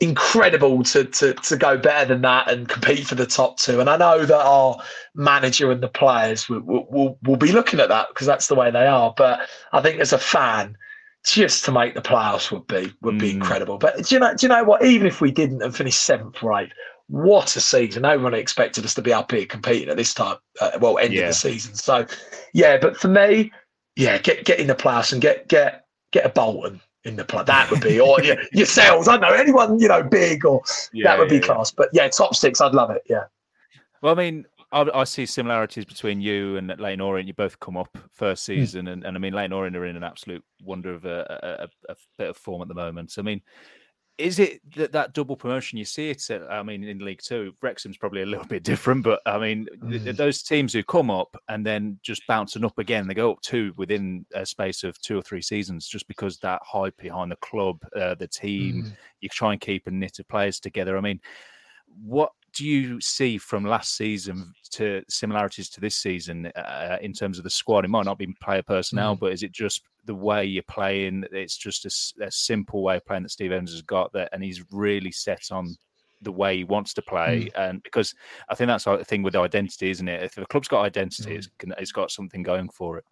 incredible 0.00 0.82
to, 0.82 1.04
to 1.04 1.32
to 1.32 1.56
go 1.56 1.78
better 1.78 2.04
than 2.04 2.20
that 2.22 2.50
and 2.50 2.68
compete 2.68 3.06
for 3.06 3.14
the 3.14 3.24
top 3.24 3.56
two. 3.56 3.80
And 3.80 3.88
I 3.88 3.96
know 3.96 4.26
that 4.26 4.44
our 4.44 4.76
manager 5.14 5.70
and 5.70 5.82
the 5.82 5.88
players 5.88 6.46
will 6.46 6.60
will, 6.90 7.18
will 7.22 7.36
be 7.36 7.52
looking 7.52 7.80
at 7.80 7.88
that 7.88 8.08
because 8.10 8.26
that's 8.26 8.48
the 8.48 8.54
way 8.54 8.70
they 8.70 8.86
are. 8.86 9.14
But 9.16 9.48
I 9.72 9.80
think 9.80 9.98
as 9.98 10.12
a 10.12 10.18
fan, 10.18 10.76
just 11.24 11.64
to 11.64 11.72
make 11.72 11.94
the 11.94 12.00
playoffs 12.00 12.50
would 12.50 12.66
be 12.66 12.92
would 13.02 13.16
mm. 13.16 13.20
be 13.20 13.30
incredible. 13.30 13.78
But 13.78 14.06
do 14.06 14.14
you 14.14 14.20
know 14.20 14.34
do 14.34 14.46
you 14.46 14.48
know 14.48 14.64
what? 14.64 14.84
Even 14.84 15.06
if 15.06 15.20
we 15.20 15.30
didn't 15.30 15.62
and 15.62 15.74
finished 15.74 16.02
seventh 16.02 16.42
or 16.42 16.58
eighth, 16.58 16.72
what 17.08 17.54
a 17.56 17.60
season! 17.60 18.02
No 18.02 18.18
one 18.18 18.34
expected 18.34 18.84
us 18.84 18.94
to 18.94 19.02
be 19.02 19.12
up 19.12 19.32
here 19.32 19.46
competing 19.46 19.88
at 19.88 19.96
this 19.96 20.14
time. 20.14 20.36
Uh, 20.60 20.72
well, 20.80 20.98
end 20.98 21.12
yeah. 21.12 21.22
of 21.22 21.28
the 21.28 21.34
season. 21.34 21.74
So 21.74 22.06
yeah, 22.52 22.78
but 22.78 22.96
for 22.96 23.08
me, 23.08 23.52
yeah, 23.96 24.18
get 24.18 24.44
get 24.44 24.60
in 24.60 24.66
the 24.68 24.74
playoffs 24.74 25.12
and 25.12 25.20
get 25.20 25.48
get 25.48 25.84
get 26.12 26.24
a 26.24 26.28
Bolton 26.28 26.80
in 27.04 27.16
the 27.16 27.24
play. 27.24 27.44
That 27.44 27.70
would 27.70 27.80
be, 27.80 27.98
or 28.00 28.20
yeah, 28.22 28.36
yourselves. 28.52 29.08
I 29.08 29.16
don't 29.16 29.22
know 29.22 29.36
anyone 29.36 29.78
you 29.78 29.88
know 29.88 30.02
big 30.02 30.44
or 30.44 30.62
yeah, 30.92 31.04
that 31.04 31.18
would 31.18 31.28
be 31.28 31.40
class. 31.40 31.70
But 31.70 31.88
yeah, 31.92 32.08
top 32.08 32.34
six, 32.34 32.60
I'd 32.60 32.74
love 32.74 32.90
it. 32.90 33.02
Yeah. 33.08 33.24
Well, 34.02 34.12
I 34.12 34.16
mean, 34.16 34.46
I, 34.70 34.86
I, 34.94 35.04
see 35.04 35.24
similarities 35.24 35.84
between 35.84 36.20
you 36.20 36.56
and 36.56 36.74
Leyton 36.78 37.00
Orient. 37.00 37.26
You 37.26 37.34
both 37.34 37.58
come 37.60 37.76
up 37.76 37.96
first 38.12 38.46
hmm. 38.46 38.52
season, 38.52 38.86
mm. 38.86 38.92
and, 38.92 39.04
and 39.04 39.16
I 39.16 39.20
mean, 39.20 39.32
Leyton 39.32 39.52
Orient 39.52 39.76
are 39.76 39.86
in 39.86 39.96
an 39.96 40.04
absolute 40.04 40.44
wonder 40.62 40.92
of 40.92 41.04
a, 41.04 41.68
a, 41.88 41.92
a, 41.92 41.96
bit 42.18 42.30
of 42.30 42.36
form 42.36 42.62
at 42.62 42.68
the 42.68 42.74
moment. 42.74 43.14
I 43.18 43.22
mean, 43.22 43.40
is 44.18 44.40
it 44.40 44.60
that, 44.74 44.90
that 44.92 45.14
double 45.14 45.36
promotion 45.36 45.78
you 45.78 45.84
see 45.84 46.10
it 46.10 46.28
at, 46.30 46.42
i 46.50 46.62
mean 46.62 46.82
in 46.84 46.98
league 46.98 47.20
two 47.22 47.52
wrexham's 47.62 47.96
probably 47.96 48.22
a 48.22 48.26
little 48.26 48.44
bit 48.44 48.62
different 48.64 49.02
but 49.02 49.20
i 49.26 49.38
mean 49.38 49.66
mm. 49.82 50.16
those 50.16 50.42
teams 50.42 50.72
who 50.72 50.82
come 50.82 51.10
up 51.10 51.36
and 51.48 51.64
then 51.64 51.98
just 52.02 52.26
bouncing 52.26 52.64
up 52.64 52.76
again 52.78 53.06
they 53.06 53.14
go 53.14 53.32
up 53.32 53.40
two 53.40 53.72
within 53.76 54.26
a 54.34 54.44
space 54.44 54.82
of 54.82 55.00
two 55.00 55.16
or 55.16 55.22
three 55.22 55.40
seasons 55.40 55.86
just 55.86 56.06
because 56.08 56.38
that 56.38 56.60
hype 56.64 56.96
behind 56.98 57.30
the 57.30 57.36
club 57.36 57.78
uh, 57.96 58.14
the 58.16 58.28
team 58.28 58.82
mm. 58.82 58.96
you 59.20 59.28
try 59.28 59.52
and 59.52 59.60
keep 59.60 59.86
a 59.86 59.90
knit 59.90 60.18
of 60.18 60.28
players 60.28 60.60
together 60.60 60.98
i 60.98 61.00
mean 61.00 61.20
what 62.02 62.32
do 62.58 62.66
you 62.66 63.00
see 63.00 63.38
from 63.38 63.64
last 63.64 63.96
season 63.96 64.52
to 64.72 65.00
similarities 65.08 65.70
to 65.70 65.80
this 65.80 65.94
season 65.94 66.46
uh, 66.56 66.98
in 67.00 67.12
terms 67.12 67.38
of 67.38 67.44
the 67.44 67.50
squad? 67.50 67.84
It 67.84 67.88
might 67.88 68.04
not 68.04 68.18
be 68.18 68.34
player 68.42 68.64
personnel, 68.64 69.14
mm. 69.14 69.20
but 69.20 69.32
is 69.32 69.44
it 69.44 69.52
just 69.52 69.82
the 70.06 70.14
way 70.14 70.44
you're 70.44 70.64
playing? 70.64 71.24
It's 71.30 71.56
just 71.56 71.84
a, 71.84 72.24
a, 72.24 72.30
simple 72.32 72.82
way 72.82 72.96
of 72.96 73.06
playing 73.06 73.22
that 73.22 73.30
Steve 73.30 73.52
Evans 73.52 73.70
has 73.70 73.82
got 73.82 74.12
that, 74.14 74.30
and 74.32 74.42
he's 74.42 74.64
really 74.72 75.12
set 75.12 75.52
on 75.52 75.76
the 76.22 76.32
way 76.32 76.56
he 76.56 76.64
wants 76.64 76.92
to 76.94 77.02
play. 77.02 77.48
Mm. 77.54 77.68
And 77.68 77.82
because 77.84 78.12
I 78.48 78.56
think 78.56 78.66
that's 78.66 78.84
the 78.84 79.04
thing 79.04 79.22
with 79.22 79.36
identity, 79.36 79.90
isn't 79.90 80.08
it? 80.08 80.24
If 80.24 80.34
the 80.34 80.46
club's 80.46 80.66
got 80.66 80.84
identity, 80.84 81.30
mm. 81.30 81.36
it's, 81.36 81.48
it's 81.78 81.92
got 81.92 82.10
something 82.10 82.42
going 82.42 82.70
for 82.70 82.98
it. 82.98 83.04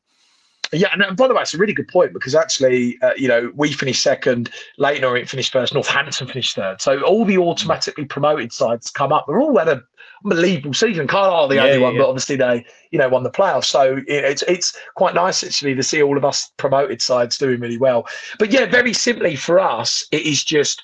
Yeah, 0.72 0.88
and 0.92 1.16
by 1.16 1.28
the 1.28 1.34
way, 1.34 1.42
it's 1.42 1.54
a 1.54 1.58
really 1.58 1.72
good 1.72 1.88
point 1.88 2.12
because 2.12 2.34
actually, 2.34 2.98
uh, 3.02 3.12
you 3.16 3.28
know, 3.28 3.52
we 3.54 3.72
finished 3.72 4.02
second, 4.02 4.50
Orient 4.78 5.28
finished 5.28 5.52
first, 5.52 5.74
Northampton 5.74 6.26
finished 6.26 6.56
third. 6.56 6.80
So 6.80 7.02
all 7.02 7.24
the 7.24 7.38
automatically 7.38 8.04
promoted 8.04 8.52
sides 8.52 8.90
come 8.90 9.12
up. 9.12 9.26
They're 9.26 9.40
all 9.40 9.56
had 9.56 9.68
an 9.68 9.82
unbelievable 10.24 10.74
season. 10.74 11.06
Carlisle 11.06 11.48
the 11.48 11.56
yeah, 11.56 11.62
only 11.62 11.74
yeah, 11.74 11.82
one, 11.82 11.94
yeah. 11.94 12.00
but 12.00 12.08
obviously 12.08 12.36
they, 12.36 12.64
you 12.90 12.98
know, 12.98 13.08
won 13.08 13.22
the 13.22 13.30
playoffs. 13.30 13.66
So 13.66 14.00
it's 14.06 14.42
it's 14.42 14.76
quite 14.94 15.14
nice 15.14 15.44
actually 15.44 15.74
to 15.74 15.82
see 15.82 16.02
all 16.02 16.16
of 16.16 16.24
us 16.24 16.50
promoted 16.56 17.00
sides 17.00 17.38
doing 17.38 17.60
really 17.60 17.78
well. 17.78 18.06
But 18.38 18.50
yeah, 18.50 18.66
very 18.66 18.92
simply 18.92 19.36
for 19.36 19.60
us, 19.60 20.06
it 20.10 20.22
is 20.22 20.42
just 20.44 20.82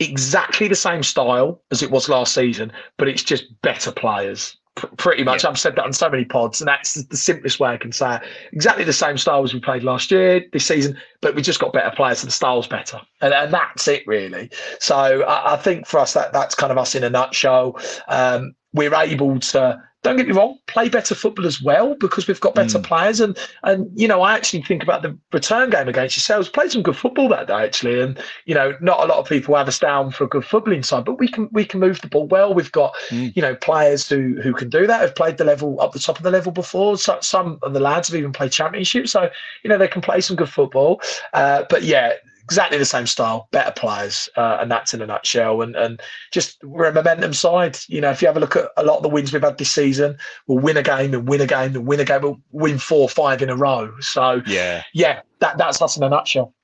exactly 0.00 0.68
the 0.68 0.74
same 0.74 1.02
style 1.02 1.62
as 1.70 1.82
it 1.82 1.90
was 1.90 2.08
last 2.08 2.34
season, 2.34 2.72
but 2.98 3.08
it's 3.08 3.22
just 3.22 3.44
better 3.62 3.92
players 3.92 4.56
Pr- 4.76 4.86
pretty 4.96 5.22
much. 5.22 5.44
Yeah. 5.44 5.50
I've 5.50 5.58
said 5.58 5.76
that 5.76 5.84
on 5.84 5.92
so 5.92 6.08
many 6.08 6.24
pods, 6.24 6.60
and 6.60 6.68
that's 6.68 6.94
the 6.94 7.16
simplest 7.16 7.60
way 7.60 7.70
I 7.70 7.76
can 7.76 7.92
say 7.92 8.16
it. 8.16 8.22
Exactly 8.52 8.84
the 8.84 8.92
same 8.92 9.16
style 9.18 9.42
as 9.42 9.54
we 9.54 9.60
played 9.60 9.84
last 9.84 10.10
year, 10.10 10.44
this 10.52 10.66
season, 10.66 10.96
but 11.20 11.34
we 11.34 11.42
just 11.42 11.60
got 11.60 11.72
better 11.72 11.94
players, 11.94 12.22
and 12.22 12.28
the 12.28 12.34
style's 12.34 12.66
better, 12.66 13.00
and, 13.20 13.32
and 13.32 13.52
that's 13.52 13.86
it 13.86 14.04
really. 14.06 14.50
So 14.80 15.22
I, 15.22 15.54
I, 15.54 15.56
think 15.56 15.86
for 15.86 16.00
us, 16.00 16.14
that 16.14 16.32
that's 16.32 16.54
kind 16.54 16.72
of 16.72 16.78
us 16.78 16.94
in 16.94 17.04
a 17.04 17.10
nutshell. 17.10 17.78
Um, 18.08 18.54
we're 18.72 18.94
able 18.94 19.38
to 19.38 19.80
don't 20.04 20.16
get 20.16 20.28
me 20.28 20.34
wrong, 20.34 20.58
play 20.66 20.90
better 20.90 21.14
football 21.14 21.46
as 21.46 21.62
well 21.62 21.96
because 21.98 22.28
we've 22.28 22.40
got 22.40 22.54
better 22.54 22.78
mm. 22.78 22.84
players. 22.84 23.20
And 23.20 23.36
and 23.62 23.90
you 23.98 24.06
know, 24.06 24.20
I 24.20 24.34
actually 24.34 24.62
think 24.62 24.82
about 24.82 25.02
the 25.02 25.18
return 25.32 25.70
game 25.70 25.88
against 25.88 26.16
yourselves. 26.16 26.48
Played 26.48 26.72
some 26.72 26.82
good 26.82 26.96
football 26.96 27.28
that 27.30 27.48
day 27.48 27.64
actually, 27.64 28.00
and 28.00 28.22
you 28.44 28.54
know, 28.54 28.74
not 28.80 29.02
a 29.02 29.06
lot 29.06 29.18
of 29.18 29.26
people 29.26 29.56
have 29.56 29.66
us 29.66 29.78
down 29.78 30.10
for 30.10 30.24
a 30.24 30.28
good 30.28 30.44
footballing 30.44 30.84
side, 30.84 31.06
but 31.06 31.18
we 31.18 31.26
can 31.26 31.48
we 31.52 31.64
can 31.64 31.80
move 31.80 32.00
the 32.02 32.08
ball 32.08 32.28
well. 32.28 32.52
We've 32.52 32.70
got 32.70 32.94
mm. 33.08 33.34
you 33.34 33.42
know 33.42 33.56
players 33.56 34.08
who 34.08 34.40
who 34.42 34.52
can 34.52 34.68
do 34.68 34.86
that. 34.86 35.00
Have 35.00 35.14
played 35.14 35.38
the 35.38 35.44
level 35.44 35.80
up 35.80 35.92
the 35.92 35.98
top 35.98 36.18
of 36.18 36.22
the 36.22 36.30
level 36.30 36.52
before. 36.52 36.98
So, 36.98 37.18
some 37.22 37.58
of 37.62 37.72
the 37.72 37.80
lads 37.80 38.08
have 38.08 38.16
even 38.16 38.32
played 38.32 38.52
championship, 38.52 39.08
so 39.08 39.30
you 39.62 39.70
know 39.70 39.78
they 39.78 39.88
can 39.88 40.02
play 40.02 40.20
some 40.20 40.36
good 40.36 40.50
football. 40.50 41.00
Uh, 41.32 41.64
but 41.70 41.82
yeah, 41.82 42.12
exactly 42.44 42.78
the 42.78 42.84
same 42.84 43.06
style, 43.06 43.48
better 43.50 43.72
players, 43.72 44.28
uh, 44.36 44.58
and 44.60 44.70
that's 44.70 44.94
in 44.94 45.02
a 45.02 45.06
nutshell. 45.06 45.62
And 45.62 45.74
and 45.76 46.00
just 46.32 46.62
we're 46.62 46.86
a 46.86 46.92
momentum 46.92 47.32
side. 47.32 47.78
You 47.88 48.00
know, 48.00 48.10
if 48.10 48.22
you 48.22 48.28
have 48.28 48.36
a 48.36 48.40
look 48.40 48.56
at 48.56 48.70
a 48.76 48.84
lot 48.84 48.98
of 48.98 49.02
the 49.02 49.08
wins 49.08 49.32
we've 49.32 49.42
had 49.42 49.58
this 49.58 49.70
season, 49.70 50.16
we'll 50.46 50.58
win 50.58 50.76
a 50.76 50.82
game 50.82 51.14
and 51.14 51.28
win 51.28 51.40
a 51.40 51.46
game 51.46 51.74
and 51.74 51.86
win 51.86 52.00
a 52.00 52.04
game. 52.04 52.22
We'll 52.22 52.40
win 52.52 52.78
four, 52.78 53.02
or 53.02 53.08
five 53.08 53.42
in 53.42 53.50
a 53.50 53.56
row. 53.56 53.92
So 54.00 54.42
yeah, 54.46 54.82
yeah, 54.92 55.22
that 55.40 55.58
that's 55.58 55.80
us 55.82 55.96
in 55.96 56.02
a 56.02 56.08
nutshell. 56.08 56.54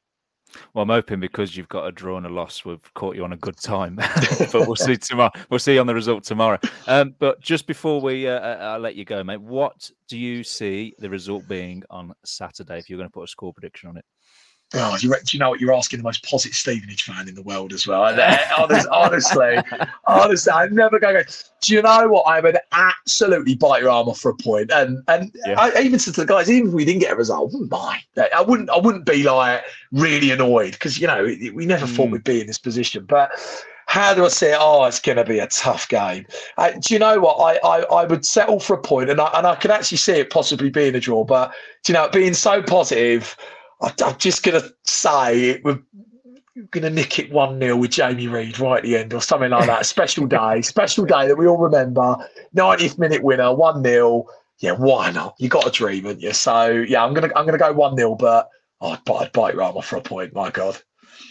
Well, 0.74 0.82
I'm 0.82 0.88
hoping 0.88 1.20
because 1.20 1.56
you've 1.56 1.68
got 1.68 1.86
a 1.86 1.92
draw 1.92 2.16
and 2.16 2.26
a 2.26 2.28
loss, 2.28 2.64
we've 2.64 2.94
caught 2.94 3.16
you 3.16 3.24
on 3.24 3.32
a 3.32 3.36
good 3.36 3.56
time. 3.56 3.96
but 4.52 4.66
we'll 4.66 4.76
see 4.76 4.96
tomorrow. 4.96 5.30
We'll 5.48 5.60
see 5.60 5.78
on 5.78 5.86
the 5.86 5.94
result 5.94 6.24
tomorrow. 6.24 6.58
Um, 6.86 7.14
but 7.18 7.40
just 7.40 7.66
before 7.66 8.00
we, 8.00 8.26
uh, 8.26 8.40
uh, 8.40 8.58
I'll 8.60 8.80
let 8.80 8.96
you 8.96 9.04
go, 9.04 9.22
mate. 9.22 9.40
What 9.40 9.90
do 10.08 10.18
you 10.18 10.42
see 10.42 10.94
the 10.98 11.10
result 11.10 11.46
being 11.48 11.82
on 11.90 12.12
Saturday? 12.24 12.78
If 12.78 12.90
you're 12.90 12.98
going 12.98 13.08
to 13.08 13.12
put 13.12 13.24
a 13.24 13.28
score 13.28 13.52
prediction 13.52 13.88
on 13.88 13.96
it. 13.96 14.04
Oh, 14.72 14.96
you, 15.00 15.10
do 15.10 15.16
you 15.36 15.40
know 15.40 15.50
what? 15.50 15.60
You're 15.60 15.74
asking 15.74 15.98
the 15.98 16.04
most 16.04 16.24
positive 16.24 16.54
Stevenage 16.54 17.02
fan 17.02 17.28
in 17.28 17.34
the 17.34 17.42
world 17.42 17.72
as 17.72 17.88
well. 17.88 18.02
honestly, 18.58 18.88
honestly, 18.90 19.58
honestly, 20.06 20.52
I'm 20.52 20.74
never 20.74 21.00
going 21.00 21.24
to. 21.24 21.44
Do 21.62 21.74
you 21.74 21.82
know 21.82 22.08
what? 22.08 22.22
I 22.22 22.40
would 22.40 22.56
absolutely 22.72 23.56
bite 23.56 23.82
your 23.82 23.90
arm 23.90 24.08
off 24.08 24.20
for 24.20 24.30
a 24.30 24.36
point. 24.36 24.70
And 24.70 25.02
and 25.08 25.32
yeah. 25.44 25.58
I 25.58 25.80
even 25.82 25.98
said 25.98 26.14
to 26.14 26.20
the 26.20 26.26
guys, 26.26 26.48
even 26.48 26.68
if 26.68 26.74
we 26.74 26.84
didn't 26.84 27.00
get 27.00 27.12
a 27.12 27.16
result, 27.16 27.50
I 27.50 27.52
wouldn't 27.52 27.70
mind. 27.70 28.02
I 28.32 28.42
wouldn't. 28.42 28.70
I 28.70 28.78
wouldn't 28.78 29.06
be 29.06 29.24
like 29.24 29.64
really 29.90 30.30
annoyed 30.30 30.72
because 30.72 31.00
you 31.00 31.08
know 31.08 31.24
we 31.24 31.66
never 31.66 31.86
mm. 31.86 31.96
thought 31.96 32.10
we'd 32.10 32.22
be 32.22 32.40
in 32.40 32.46
this 32.46 32.58
position. 32.58 33.04
But 33.06 33.32
how 33.86 34.14
do 34.14 34.24
I 34.24 34.28
say? 34.28 34.54
Oh, 34.56 34.84
it's 34.84 35.00
going 35.00 35.16
to 35.16 35.24
be 35.24 35.40
a 35.40 35.48
tough 35.48 35.88
game. 35.88 36.24
Uh, 36.58 36.70
do 36.80 36.94
you 36.94 37.00
know 37.00 37.18
what? 37.18 37.34
I, 37.38 37.58
I 37.66 37.82
I 38.02 38.04
would 38.04 38.24
settle 38.24 38.60
for 38.60 38.74
a 38.74 38.80
point, 38.80 39.10
and 39.10 39.20
I 39.20 39.30
and 39.34 39.48
I 39.48 39.56
could 39.56 39.72
actually 39.72 39.98
see 39.98 40.12
it 40.12 40.30
possibly 40.30 40.70
being 40.70 40.94
a 40.94 41.00
draw. 41.00 41.24
But 41.24 41.52
do 41.82 41.92
you 41.92 41.98
know, 41.98 42.08
being 42.08 42.34
so 42.34 42.62
positive. 42.62 43.36
I, 43.80 43.92
am 44.00 44.16
just 44.18 44.42
going 44.42 44.60
to 44.60 44.74
say 44.84 45.60
we're 45.64 45.80
going 46.70 46.82
to 46.82 46.90
nick 46.90 47.18
it 47.18 47.32
1 47.32 47.60
0 47.60 47.76
with 47.76 47.90
Jamie 47.90 48.28
Reid 48.28 48.58
right 48.58 48.78
at 48.78 48.82
the 48.84 48.96
end 48.96 49.14
or 49.14 49.22
something 49.22 49.50
like 49.50 49.66
that. 49.66 49.86
special 49.86 50.26
day, 50.28 50.62
special 50.62 51.04
day 51.04 51.26
that 51.28 51.36
we 51.36 51.46
all 51.46 51.58
remember. 51.58 52.16
90th 52.54 52.98
minute 52.98 53.22
winner, 53.22 53.54
1 53.54 53.82
0. 53.82 54.24
Yeah, 54.58 54.72
why 54.72 55.10
not? 55.10 55.34
You 55.38 55.48
got 55.48 55.66
a 55.66 55.70
dream, 55.70 56.04
haven't 56.04 56.20
you? 56.20 56.32
So, 56.32 56.68
yeah, 56.70 57.04
I'm 57.04 57.14
going 57.14 57.28
to 57.28 57.38
I'm 57.38 57.46
gonna 57.46 57.58
go 57.58 57.72
1 57.72 57.96
0, 57.96 58.14
but 58.16 58.48
oh, 58.80 58.90
I'd, 58.90 59.10
I'd 59.10 59.32
bite 59.32 59.58
arm 59.58 59.76
off 59.76 59.86
for 59.86 59.96
a 59.96 60.02
point. 60.02 60.34
My 60.34 60.50
God. 60.50 60.80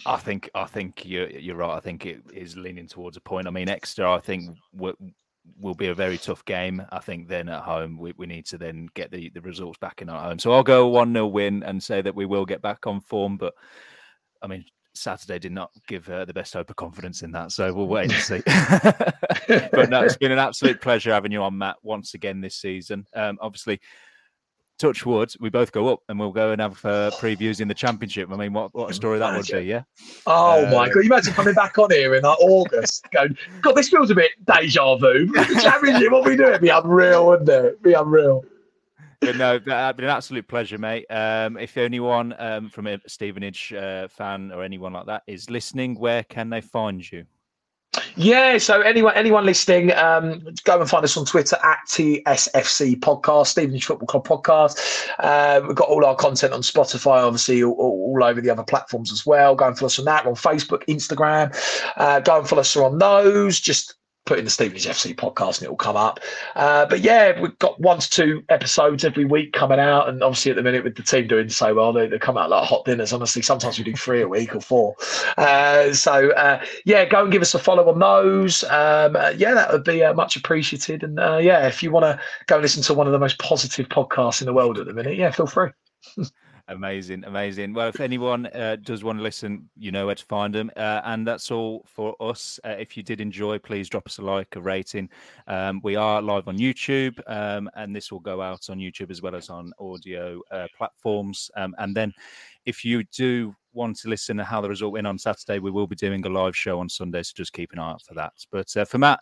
I 0.06 0.18
think 0.18 0.50
I 0.56 0.66
think 0.66 1.06
you're 1.06 1.30
you're 1.30 1.58
right. 1.58 1.76
I 1.76 1.80
think 1.80 2.06
it 2.06 2.22
is 2.34 2.56
leaning 2.56 2.88
towards 2.88 3.18
a 3.18 3.22
point. 3.22 3.48
I 3.48 3.52
mean, 3.52 3.70
Exeter. 3.70 4.08
I 4.08 4.20
think 4.20 4.50
will 5.60 5.76
be 5.76 5.88
a 5.88 5.96
very 5.96 6.18
tough 6.18 6.44
game. 6.46 6.86
I 6.92 7.00
think 7.00 7.28
then 7.28 7.50
at 7.50 7.64
home 7.64 7.98
we, 7.98 8.14
we 8.18 8.26
need 8.26 8.46
to 8.48 8.58
then 8.58 8.88
get 8.94 9.12
the, 9.12 9.30
the 9.30 9.42
results 9.42 9.78
back 9.80 10.02
in 10.02 10.10
our 10.10 10.22
home. 10.22 10.40
So 10.40 10.52
I'll 10.52 10.64
go 10.64 10.88
one 10.88 11.14
0 11.14 11.28
win 11.28 11.64
and 11.64 11.82
say 11.82 12.02
that 12.02 12.16
we 12.16 12.26
will 12.26 12.46
get 12.46 12.62
back 12.62 12.88
on 12.88 13.02
form. 13.02 13.38
But 13.38 13.54
I 14.42 14.48
mean, 14.48 14.66
Saturday 14.94 15.40
did 15.40 15.52
not 15.52 15.72
give 15.88 16.10
uh, 16.10 16.26
the 16.26 16.34
best 16.34 16.54
hope 16.54 16.70
of 16.70 16.76
confidence 16.76 17.24
in 17.24 17.32
that. 17.32 17.52
So 17.52 17.74
we'll 17.74 17.88
wait 17.88 18.12
and 18.12 18.22
see. 18.22 18.42
but 19.72 19.90
no, 19.90 20.04
it's 20.04 20.18
been 20.18 20.32
an 20.32 20.40
absolute 20.40 20.82
pleasure 20.82 21.14
having 21.14 21.32
you 21.32 21.42
on, 21.42 21.58
Matt, 21.58 21.78
once 21.84 22.14
again 22.14 22.42
this 22.42 22.56
season. 22.56 23.06
Um, 23.16 23.38
obviously, 23.42 23.80
touch 24.80 25.06
wood, 25.06 25.32
we 25.40 25.50
both 25.50 25.72
go 25.72 25.90
up 25.90 26.00
and 26.10 26.20
we'll 26.20 26.32
go 26.32 26.52
and 26.52 26.62
have 26.62 26.84
uh, 26.86 27.12
previews 27.20 27.62
in 27.62 27.68
the 27.68 27.74
championship. 27.74 28.32
I 28.32 28.36
mean, 28.36 28.54
what, 28.54 28.74
what 28.74 28.90
a 28.90 28.94
story 28.94 29.20
that 29.20 29.36
would 29.36 29.46
be, 29.46 29.66
yeah? 29.66 29.84
Oh 30.26 30.66
uh, 30.66 30.72
my 30.72 30.88
God. 30.88 30.96
You 30.96 31.02
imagine 31.04 31.34
coming 31.34 31.54
back 31.54 31.78
on 31.78 31.92
here 31.92 32.16
in 32.16 32.24
like 32.24 32.40
August 32.40 33.08
going, 33.12 33.38
God, 33.62 33.74
this 33.74 33.90
feels 33.90 34.10
a 34.10 34.16
bit 34.16 34.32
deja 34.46 34.96
vu. 34.96 35.32
championship, 35.62 36.12
what 36.12 36.26
we 36.26 36.36
doing? 36.36 36.50
It'd 36.50 36.62
be 36.62 36.70
unreal, 36.70 37.28
wouldn't 37.28 37.50
it? 37.50 37.66
It'd 37.66 37.84
be 37.84 37.94
unreal. 37.94 38.44
But 39.22 39.36
no, 39.36 39.60
that's 39.60 39.98
been 39.98 40.06
an 40.06 40.12
absolute 40.12 40.48
pleasure, 40.48 40.78
mate. 40.78 41.06
Um, 41.10 41.58
if 41.58 41.76
anyone 41.76 42.34
um, 42.40 42.70
from 42.70 42.88
a 42.88 43.00
Stevenage 43.06 43.74
uh, 43.74 44.08
fan 44.08 44.52
or 44.54 44.64
anyone 44.64 44.94
like 44.94 45.08
that 45.08 45.24
is 45.28 45.50
listening, 45.50 46.00
where 46.00 46.24
can 46.24 46.50
they 46.50 46.62
find 46.62 47.10
you? 47.12 47.26
Yeah, 48.16 48.58
so 48.58 48.82
anyone 48.82 49.14
anyone 49.16 49.46
listening, 49.46 49.94
um, 49.94 50.44
go 50.64 50.80
and 50.80 50.90
find 50.90 51.04
us 51.04 51.16
on 51.18 51.26
Twitter 51.26 51.58
at 51.64 51.80
TSFC 51.88 53.00
Podcast, 53.00 53.48
Stevenage 53.48 53.86
Football 53.86 54.08
Club 54.08 54.28
Podcast. 54.28 55.08
Uh, 55.20 55.62
we've 55.66 55.76
got 55.76 55.88
all 55.88 56.06
our 56.06 56.16
content 56.16 56.54
on 56.54 56.62
Spotify, 56.62 57.24
obviously, 57.24 57.64
all, 57.64 57.74
all, 57.74 58.24
over 58.24 58.42
the 58.42 58.50
other 58.50 58.64
platforms 58.64 59.12
as 59.12 59.26
well. 59.26 59.56
Go 59.56 59.68
and 59.68 59.78
follow 59.78 59.88
us 59.88 60.00
on 60.00 60.06
that, 60.06 60.26
on 60.26 60.34
Facebook, 60.34 60.84
Instagram. 60.86 61.56
Uh, 61.98 62.20
go 62.20 62.40
and 62.40 62.48
follow 62.48 62.62
us 62.62 62.76
on 62.76 62.98
those. 62.98 63.60
Just 63.60 63.96
put 64.30 64.38
in 64.38 64.46
the 64.46 64.52
Stevenage 64.52 64.86
FC 64.86 65.16
podcast 65.16 65.58
and 65.58 65.64
it 65.66 65.70
will 65.70 65.76
come 65.76 65.98
up. 65.98 66.20
Uh, 66.56 66.86
but 66.86 67.00
yeah, 67.00 67.42
we've 67.42 67.58
got 67.58 67.80
one 67.80 67.98
to 67.98 68.08
two 68.08 68.44
episodes 68.50 69.04
every 69.04 69.26
week 69.26 69.54
coming 69.54 69.80
out. 69.80 70.08
And 70.08 70.22
obviously, 70.22 70.52
at 70.52 70.56
the 70.56 70.62
minute, 70.62 70.84
with 70.84 70.96
the 70.96 71.02
team 71.02 71.28
doing 71.28 71.50
so 71.50 71.74
well, 71.74 71.92
they, 71.92 72.06
they 72.06 72.20
come 72.20 72.38
out 72.38 72.52
like 72.52 72.64
hot 72.64 72.86
dinners. 72.86 73.12
Honestly, 73.12 73.42
sometimes 73.42 73.80
we 73.80 73.84
do 73.84 73.96
three 73.96 74.22
a 74.22 74.28
week 74.28 74.56
or 74.56 74.62
four. 74.62 74.96
Uh, 75.36 75.92
so 75.94 76.30
uh, 76.34 76.64
yeah, 76.86 77.06
go 77.06 77.24
and 77.24 77.32
give 77.32 77.42
us 77.42 77.56
a 77.56 77.60
follow 77.60 77.90
on 77.90 77.98
those. 77.98 78.64
Um, 78.66 79.16
uh, 79.16 79.34
yeah, 79.36 79.56
that 79.56 79.72
would 79.72 79.84
be 79.84 80.04
uh, 80.04 80.14
much 80.14 80.36
appreciated. 80.36 81.02
And 81.02 81.20
uh, 81.20 81.38
yeah, 81.38 81.66
if 81.66 81.82
you 81.82 81.90
want 81.90 82.04
to 82.04 82.20
go 82.46 82.60
listen 82.60 82.84
to 82.84 82.94
one 82.94 83.08
of 83.08 83.14
the 83.14 83.20
most 83.20 83.40
positive 83.40 83.90
podcasts 83.90 84.42
in 84.42 84.46
the 84.46 84.54
world 84.54 84.78
at 84.78 84.86
the 84.86 84.94
minute, 84.94 85.18
yeah, 85.18 85.32
feel 85.32 85.48
free. 85.48 85.72
Amazing, 86.70 87.24
amazing. 87.26 87.74
Well, 87.74 87.88
if 87.88 88.00
anyone 88.00 88.46
uh, 88.46 88.78
does 88.84 89.04
want 89.04 89.18
to 89.18 89.24
listen, 89.24 89.68
you 89.76 89.92
know 89.92 90.06
where 90.06 90.14
to 90.14 90.26
find 90.26 90.54
them. 90.54 90.70
Uh, 90.78 91.02
and 91.04 91.28
that's 91.28 91.50
all 91.50 91.84
for 91.88 92.16
us. 92.20 92.60
Uh, 92.64 92.76
if 92.78 92.96
you 92.96 93.02
did 93.02 93.20
enjoy, 93.20 93.58
please 93.58 93.90
drop 93.90 94.06
us 94.06 94.20
a 94.20 94.22
like, 94.22 94.56
a 94.56 94.62
rating. 94.62 95.10
Um, 95.48 95.82
we 95.84 95.96
are 95.96 96.22
live 96.22 96.48
on 96.48 96.60
YouTube, 96.60 97.20
um, 97.26 97.72
and 97.76 97.96
this 97.96 98.12
will 98.12 98.20
go 98.20 98.40
out 98.40 98.70
on 98.70 98.78
YouTube 98.78 99.10
as 99.10 99.20
well 99.20 99.36
as 99.36 99.50
on 99.50 99.74
audio 99.80 100.42
uh, 100.52 100.68
platforms. 100.78 101.50
Um, 101.56 101.74
and 101.80 101.96
then, 101.96 102.14
if 102.68 102.86
you 102.86 103.04
do 103.06 103.56
want 103.74 103.98
to 104.02 104.08
listen 104.08 104.38
to 104.38 104.44
how 104.44 104.62
the 104.62 104.70
result 104.70 104.94
went 104.94 105.08
on 105.08 105.18
Saturday, 105.18 105.58
we 105.58 105.72
will 105.72 105.88
be 105.88 105.96
doing 105.96 106.24
a 106.24 106.30
live 106.30 106.56
show 106.56 106.80
on 106.80 106.88
Sunday. 106.88 107.24
So 107.24 107.34
just 107.36 107.54
keep 107.54 107.72
an 107.74 107.80
eye 107.80 107.92
out 107.92 108.04
for 108.04 108.14
that. 108.14 108.34
But 108.52 108.78
uh, 108.78 108.86
for 108.86 109.00
Matt, 109.00 109.20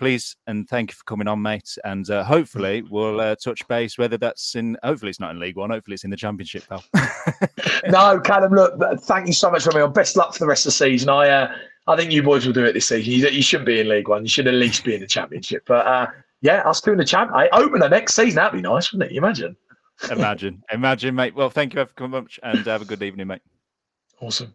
please 0.00 0.34
and 0.46 0.66
thank 0.68 0.90
you 0.90 0.94
for 0.94 1.04
coming 1.04 1.28
on, 1.28 1.40
mate. 1.40 1.76
And 1.84 2.08
uh, 2.10 2.24
hopefully 2.24 2.82
we'll 2.90 3.20
uh, 3.20 3.36
touch 3.36 3.66
base. 3.68 3.98
Whether 3.98 4.16
that's 4.16 4.56
in, 4.56 4.76
hopefully 4.82 5.10
it's 5.10 5.20
not 5.20 5.30
in 5.30 5.38
League 5.38 5.56
One. 5.56 5.70
Hopefully 5.70 5.94
it's 5.94 6.04
in 6.04 6.10
the 6.10 6.16
Championship, 6.16 6.64
pal. 6.66 6.82
no, 7.86 8.18
Callum. 8.18 8.52
Look, 8.52 8.80
thank 9.02 9.26
you 9.26 9.34
so 9.34 9.50
much 9.50 9.62
for 9.62 9.72
me. 9.72 9.82
On 9.82 9.92
best 9.92 10.16
luck 10.16 10.32
for 10.32 10.40
the 10.40 10.46
rest 10.46 10.64
of 10.64 10.70
the 10.70 10.72
season. 10.72 11.10
I, 11.10 11.28
uh, 11.28 11.52
I 11.86 11.96
think 11.96 12.10
you 12.10 12.22
boys 12.22 12.46
will 12.46 12.54
do 12.54 12.64
it 12.64 12.72
this 12.72 12.88
season. 12.88 13.12
You, 13.12 13.28
you 13.28 13.42
shouldn't 13.42 13.66
be 13.66 13.78
in 13.78 13.88
League 13.88 14.08
One. 14.08 14.22
You 14.22 14.28
should 14.28 14.48
at 14.48 14.54
least 14.54 14.84
be 14.84 14.94
in 14.94 15.02
the 15.02 15.06
Championship. 15.06 15.64
But 15.66 15.86
uh, 15.86 16.06
yeah, 16.40 16.62
us 16.68 16.80
two 16.80 16.92
in 16.92 16.98
the 16.98 17.04
champ. 17.04 17.30
I 17.34 17.48
open 17.48 17.80
the 17.80 17.88
next 17.88 18.14
season. 18.14 18.36
That'd 18.36 18.56
be 18.56 18.66
nice, 18.66 18.92
wouldn't 18.92 19.10
it? 19.10 19.14
You 19.14 19.18
imagine? 19.18 19.54
imagine, 20.10 20.62
imagine, 20.72 21.14
mate. 21.14 21.34
Well, 21.34 21.50
thank 21.50 21.74
you 21.74 21.86
very 21.96 22.08
much, 22.08 22.40
and 22.42 22.64
have 22.66 22.80
a 22.80 22.86
good 22.86 23.02
evening, 23.02 23.26
mate. 23.26 23.42
Awesome. 24.18 24.54